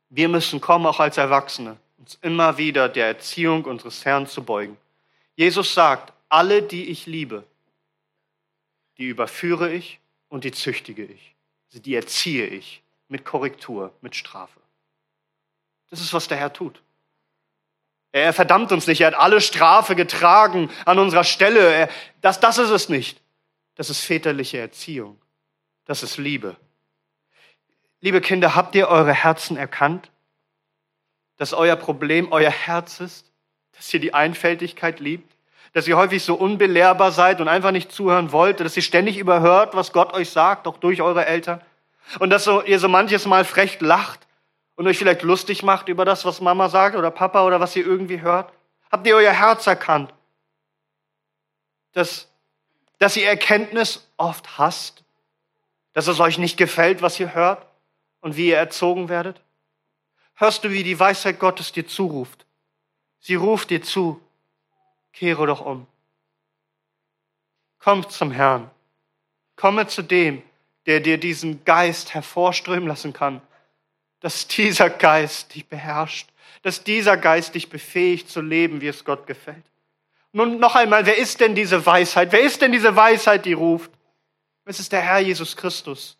wir 0.09 0.29
müssen 0.29 0.61
kommen, 0.61 0.87
auch 0.87 1.01
als 1.01 1.19
Erwachsene, 1.19 1.77
uns 1.99 2.19
immer 2.23 2.57
wieder 2.57 2.88
der 2.88 3.07
Erziehung 3.07 3.64
unseres 3.64 4.05
Herrn 4.05 4.27
zu 4.27 4.43
beugen. 4.45 4.77
Jesus 5.37 5.75
sagt, 5.75 6.12
alle, 6.29 6.62
die 6.62 6.87
ich 6.87 7.07
liebe, 7.07 7.45
die 8.99 9.07
überführe 9.07 9.73
ich 9.73 10.01
und 10.29 10.45
die 10.45 10.53
züchtige 10.53 11.05
ich. 11.05 11.35
Also 11.69 11.81
die 11.81 11.95
erziehe 11.95 12.47
ich 12.47 12.83
mit 13.09 13.25
Korrektur, 13.25 13.93
mit 14.01 14.17
Strafe. 14.17 14.61
Das 15.91 16.01
ist, 16.01 16.12
was 16.12 16.29
der 16.29 16.38
Herr 16.38 16.53
tut. 16.53 16.83
Er 18.12 18.33
verdammt 18.33 18.73
uns 18.73 18.87
nicht. 18.87 19.01
Er 19.01 19.09
hat 19.09 19.14
alle 19.14 19.41
Strafe 19.41 19.95
getragen 19.95 20.71
an 20.85 20.99
unserer 20.99 21.25
Stelle. 21.25 21.73
Er, 21.73 21.91
das, 22.21 22.41
das 22.41 22.59
ist 22.59 22.71
es 22.71 22.88
nicht. 22.88 23.21
Das 23.75 23.91
ist 23.91 24.01
väterliche 24.01 24.59
Erziehung. 24.59 25.21
Das 25.85 26.03
ist 26.03 26.17
Liebe. 26.17 26.57
Liebe 28.01 28.21
Kinder, 28.21 28.55
habt 28.55 28.75
ihr 28.75 28.88
eure 28.88 29.12
Herzen 29.12 29.57
erkannt? 29.57 30.11
Dass 31.37 31.53
euer 31.53 31.77
Problem 31.77 32.33
euer 32.33 32.51
Herz 32.51 33.01
ist? 33.01 33.31
Dass 33.73 33.93
ihr 33.93 34.01
die 34.01 34.14
Einfältigkeit 34.14 35.01
liebt? 35.01 35.38
Dass 35.72 35.87
ihr 35.87 35.96
häufig 35.96 36.24
so 36.24 36.35
unbelehrbar 36.35 37.12
seid 37.12 37.40
und 37.40 37.48
einfach 37.48 37.70
nicht 37.70 37.92
zuhören 37.92 38.33
wollt? 38.33 38.61
Dass 38.61 38.76
ihr 38.76 38.83
ständig 38.83 39.18
überhört, 39.18 39.74
was 39.74 39.92
Gott 39.92 40.14
euch 40.14 40.31
sagt, 40.31 40.66
auch 40.66 40.78
durch 40.78 41.02
eure 41.02 41.26
Eltern? 41.26 41.61
Und 42.18 42.31
dass 42.31 42.48
ihr 42.66 42.78
so 42.78 42.88
manches 42.88 43.26
Mal 43.26 43.44
frech 43.44 43.81
lacht 43.81 44.26
und 44.76 44.87
euch 44.87 44.98
vielleicht 44.98 45.22
lustig 45.22 45.62
macht 45.62 45.88
über 45.88 46.04
das, 46.04 46.24
was 46.24 46.40
Mama 46.40 46.68
sagt 46.68 46.96
oder 46.96 47.11
Papa 47.11 47.44
oder 47.44 47.61
was 47.61 47.76
ihr 47.76 47.87
irgendwie 47.87 48.20
hört? 48.20 48.52
Habt 48.90 49.07
ihr 49.07 49.16
euer 49.16 49.33
Herz 49.33 49.66
erkannt? 49.66 50.14
Dass, 51.92 52.28
dass 52.98 53.16
ihr 53.16 53.28
Erkenntnis 53.28 54.09
oft 54.16 54.57
hasst? 54.57 55.02
Dass 55.92 56.07
es 56.07 56.20
euch 56.20 56.38
nicht 56.38 56.57
gefällt, 56.57 57.02
was 57.02 57.18
ihr 57.20 57.35
hört 57.35 57.66
und 58.20 58.37
wie 58.37 58.48
ihr 58.48 58.57
erzogen 58.57 59.09
werdet? 59.09 59.40
Hörst 60.35 60.62
du, 60.62 60.70
wie 60.70 60.85
die 60.85 60.98
Weisheit 60.98 61.40
Gottes 61.40 61.72
dir 61.72 61.87
zuruft? 61.87 62.46
Sie 63.18 63.35
ruft 63.35 63.70
dir 63.70 63.83
zu, 63.83 64.20
kehre 65.12 65.47
doch 65.47 65.61
um. 65.61 65.87
Komm 67.79 68.09
zum 68.09 68.31
Herrn. 68.31 68.71
Komme 69.57 69.87
zu 69.87 70.03
dem, 70.03 70.42
der 70.87 71.01
dir 71.01 71.18
diesen 71.18 71.64
Geist 71.64 72.14
hervorströmen 72.14 72.88
lassen 72.88 73.12
kann, 73.12 73.42
dass 74.21 74.49
dieser 74.49 74.90
Geist 74.90 75.55
dich 75.55 75.66
beherrscht, 75.66 76.29
dass 76.62 76.83
dieser 76.83 77.16
Geist 77.16 77.55
dich 77.55 77.68
befähigt 77.68 78.31
zu 78.31 78.40
leben, 78.40 78.81
wie 78.81 78.88
es 78.88 79.05
Gott 79.05 79.27
gefällt. 79.27 79.64
Nun 80.33 80.59
noch 80.59 80.75
einmal, 80.75 81.07
wer 81.07 81.16
ist 81.16 81.40
denn 81.40 81.55
diese 81.55 81.85
Weisheit? 81.85 82.33
Wer 82.33 82.40
ist 82.40 82.61
denn 82.61 82.73
diese 82.73 82.94
Weisheit, 82.94 83.44
die 83.44 83.53
ruft? 83.53 83.90
Es 84.64 84.81
ist 84.81 84.92
der 84.92 85.01
Herr 85.01 85.21
Jesus 85.21 85.57
Christus. 85.57 86.16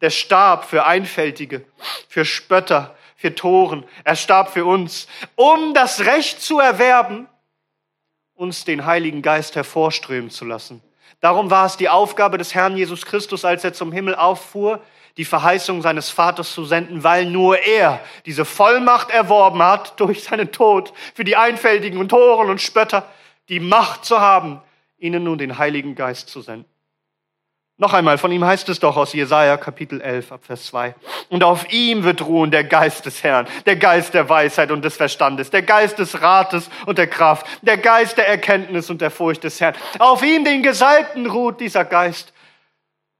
Der 0.00 0.10
starb 0.10 0.64
für 0.64 0.86
Einfältige, 0.86 1.64
für 2.08 2.24
Spötter, 2.24 2.96
für 3.16 3.34
Toren. 3.34 3.84
Er 4.04 4.16
starb 4.16 4.52
für 4.52 4.64
uns, 4.64 5.08
um 5.34 5.74
das 5.74 6.00
Recht 6.00 6.40
zu 6.40 6.58
erwerben, 6.58 7.28
uns 8.40 8.64
den 8.64 8.86
Heiligen 8.86 9.20
Geist 9.20 9.54
hervorströmen 9.54 10.30
zu 10.30 10.46
lassen. 10.46 10.82
Darum 11.20 11.50
war 11.50 11.66
es 11.66 11.76
die 11.76 11.90
Aufgabe 11.90 12.38
des 12.38 12.54
Herrn 12.54 12.74
Jesus 12.74 13.04
Christus, 13.04 13.44
als 13.44 13.64
er 13.64 13.74
zum 13.74 13.92
Himmel 13.92 14.14
auffuhr, 14.14 14.80
die 15.18 15.26
Verheißung 15.26 15.82
seines 15.82 16.08
Vaters 16.08 16.54
zu 16.54 16.64
senden, 16.64 17.04
weil 17.04 17.26
nur 17.26 17.58
er 17.58 18.00
diese 18.24 18.46
Vollmacht 18.46 19.10
erworben 19.10 19.62
hat 19.62 20.00
durch 20.00 20.24
seinen 20.24 20.50
Tod 20.52 20.94
für 21.14 21.24
die 21.24 21.36
Einfältigen 21.36 21.98
und 21.98 22.08
Toren 22.08 22.48
und 22.48 22.62
Spötter, 22.62 23.06
die 23.50 23.60
Macht 23.60 24.06
zu 24.06 24.20
haben, 24.20 24.62
ihnen 24.98 25.24
nun 25.24 25.36
den 25.36 25.58
Heiligen 25.58 25.94
Geist 25.94 26.30
zu 26.30 26.40
senden. 26.40 26.64
Noch 27.80 27.94
einmal, 27.94 28.18
von 28.18 28.30
ihm 28.30 28.44
heißt 28.44 28.68
es 28.68 28.78
doch 28.78 28.98
aus 28.98 29.14
Jesaja 29.14 29.56
Kapitel 29.56 30.02
11 30.02 30.32
ab 30.32 30.44
Vers 30.44 30.66
2. 30.66 30.94
Und 31.30 31.42
auf 31.42 31.72
ihm 31.72 32.04
wird 32.04 32.20
ruhen 32.20 32.50
der 32.50 32.62
Geist 32.62 33.06
des 33.06 33.24
Herrn, 33.24 33.48
der 33.64 33.76
Geist 33.76 34.12
der 34.12 34.28
Weisheit 34.28 34.70
und 34.70 34.84
des 34.84 34.98
Verstandes, 34.98 35.48
der 35.48 35.62
Geist 35.62 35.98
des 35.98 36.20
Rates 36.20 36.68
und 36.84 36.98
der 36.98 37.06
Kraft, 37.06 37.46
der 37.62 37.78
Geist 37.78 38.18
der 38.18 38.28
Erkenntnis 38.28 38.90
und 38.90 39.00
der 39.00 39.10
Furcht 39.10 39.44
des 39.44 39.58
Herrn. 39.62 39.74
Auf 39.98 40.22
ihm, 40.22 40.44
den 40.44 40.62
Gesalbten, 40.62 41.24
ruht 41.24 41.58
dieser 41.58 41.86
Geist 41.86 42.34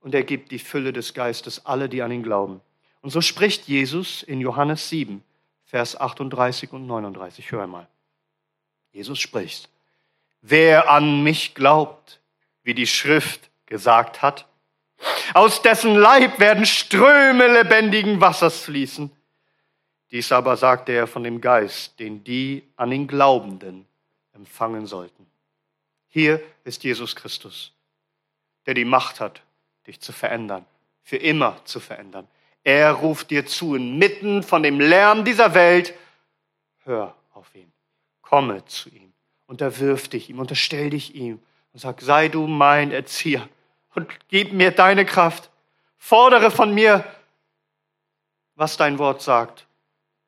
und 0.00 0.14
er 0.14 0.24
gibt 0.24 0.50
die 0.50 0.58
Fülle 0.58 0.92
des 0.92 1.14
Geistes 1.14 1.64
alle, 1.64 1.88
die 1.88 2.02
an 2.02 2.12
ihn 2.12 2.22
glauben. 2.22 2.60
Und 3.00 3.08
so 3.08 3.22
spricht 3.22 3.66
Jesus 3.66 4.22
in 4.22 4.42
Johannes 4.42 4.90
7, 4.90 5.24
Vers 5.64 5.98
38 5.98 6.70
und 6.74 6.86
39. 6.86 7.50
Hör 7.50 7.66
mal. 7.66 7.88
Jesus 8.92 9.20
spricht. 9.20 9.70
Wer 10.42 10.90
an 10.90 11.22
mich 11.22 11.54
glaubt, 11.54 12.20
wie 12.62 12.74
die 12.74 12.86
Schrift 12.86 13.48
gesagt 13.64 14.20
hat, 14.20 14.44
aus 15.34 15.62
dessen 15.62 15.94
Leib 15.94 16.38
werden 16.38 16.66
Ströme 16.66 17.46
lebendigen 17.46 18.20
Wassers 18.20 18.60
fließen. 18.60 19.10
Dies 20.10 20.32
aber 20.32 20.56
sagte 20.56 20.92
er 20.92 21.06
von 21.06 21.22
dem 21.22 21.40
Geist, 21.40 21.98
den 22.00 22.24
die 22.24 22.64
an 22.76 22.90
den 22.90 23.06
Glaubenden 23.06 23.86
empfangen 24.32 24.86
sollten. 24.86 25.26
Hier 26.08 26.42
ist 26.64 26.82
Jesus 26.82 27.14
Christus, 27.14 27.72
der 28.66 28.74
die 28.74 28.84
Macht 28.84 29.20
hat, 29.20 29.42
dich 29.86 30.00
zu 30.00 30.12
verändern, 30.12 30.64
für 31.02 31.16
immer 31.16 31.64
zu 31.64 31.78
verändern. 31.78 32.26
Er 32.64 32.92
ruft 32.92 33.30
dir 33.30 33.46
zu, 33.46 33.76
inmitten 33.76 34.42
von 34.42 34.62
dem 34.62 34.80
Lärm 34.80 35.24
dieser 35.24 35.54
Welt, 35.54 35.94
hör 36.84 37.14
auf 37.32 37.54
ihn, 37.54 37.72
komme 38.20 38.64
zu 38.66 38.88
ihm, 38.90 39.12
unterwirf 39.46 40.08
dich 40.08 40.28
ihm, 40.28 40.40
unterstell 40.40 40.90
dich 40.90 41.14
ihm 41.14 41.40
und 41.72 41.78
sag, 41.78 42.00
sei 42.00 42.28
du 42.28 42.46
mein 42.48 42.90
Erzieher 42.90 43.48
und 43.94 44.08
gib 44.28 44.52
mir 44.52 44.70
deine 44.70 45.04
Kraft. 45.04 45.50
Fordere 45.98 46.50
von 46.50 46.74
mir, 46.74 47.04
was 48.54 48.76
dein 48.76 48.98
Wort 48.98 49.22
sagt, 49.22 49.66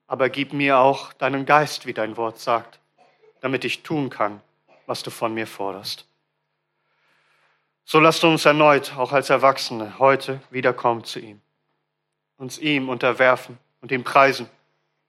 aber 0.06 0.28
gib 0.28 0.52
mir 0.52 0.78
auch 0.78 1.12
deinen 1.14 1.46
Geist, 1.46 1.86
wie 1.86 1.94
dein 1.94 2.16
Wort 2.16 2.38
sagt, 2.38 2.78
damit 3.40 3.64
ich 3.64 3.82
tun 3.82 4.10
kann, 4.10 4.40
was 4.86 5.02
du 5.02 5.10
von 5.10 5.32
mir 5.34 5.46
forderst. 5.46 6.06
So 7.84 7.98
lasst 7.98 8.22
uns 8.24 8.44
erneut, 8.44 8.96
auch 8.96 9.12
als 9.12 9.30
Erwachsene, 9.30 9.98
heute 9.98 10.40
wiederkommen 10.50 11.04
zu 11.04 11.18
ihm, 11.18 11.40
uns 12.36 12.58
ihm 12.58 12.88
unterwerfen 12.88 13.58
und 13.80 13.90
ihm 13.90 14.04
preisen, 14.04 14.48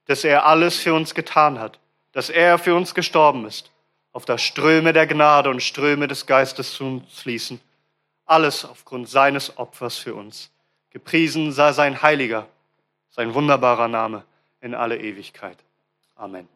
dass 0.05 0.23
er 0.23 0.45
alles 0.45 0.77
für 0.77 0.93
uns 0.93 1.13
getan 1.13 1.59
hat, 1.59 1.79
dass 2.13 2.29
er 2.29 2.57
für 2.57 2.75
uns 2.75 2.95
gestorben 2.95 3.45
ist, 3.45 3.71
auf 4.11 4.25
das 4.25 4.41
Ströme 4.41 4.93
der 4.93 5.07
Gnade 5.07 5.49
und 5.49 5.61
Ströme 5.61 6.07
des 6.07 6.25
Geistes 6.25 6.73
zu 6.73 6.85
uns 6.85 7.19
fließen. 7.19 7.59
Alles 8.25 8.65
aufgrund 8.65 9.09
seines 9.09 9.57
Opfers 9.57 9.97
für 9.97 10.15
uns. 10.15 10.51
Gepriesen 10.91 11.51
sei 11.51 11.73
sein 11.73 12.01
heiliger, 12.01 12.47
sein 13.09 13.33
wunderbarer 13.33 13.87
Name 13.87 14.23
in 14.61 14.75
alle 14.75 14.97
Ewigkeit. 14.97 15.57
Amen. 16.15 16.47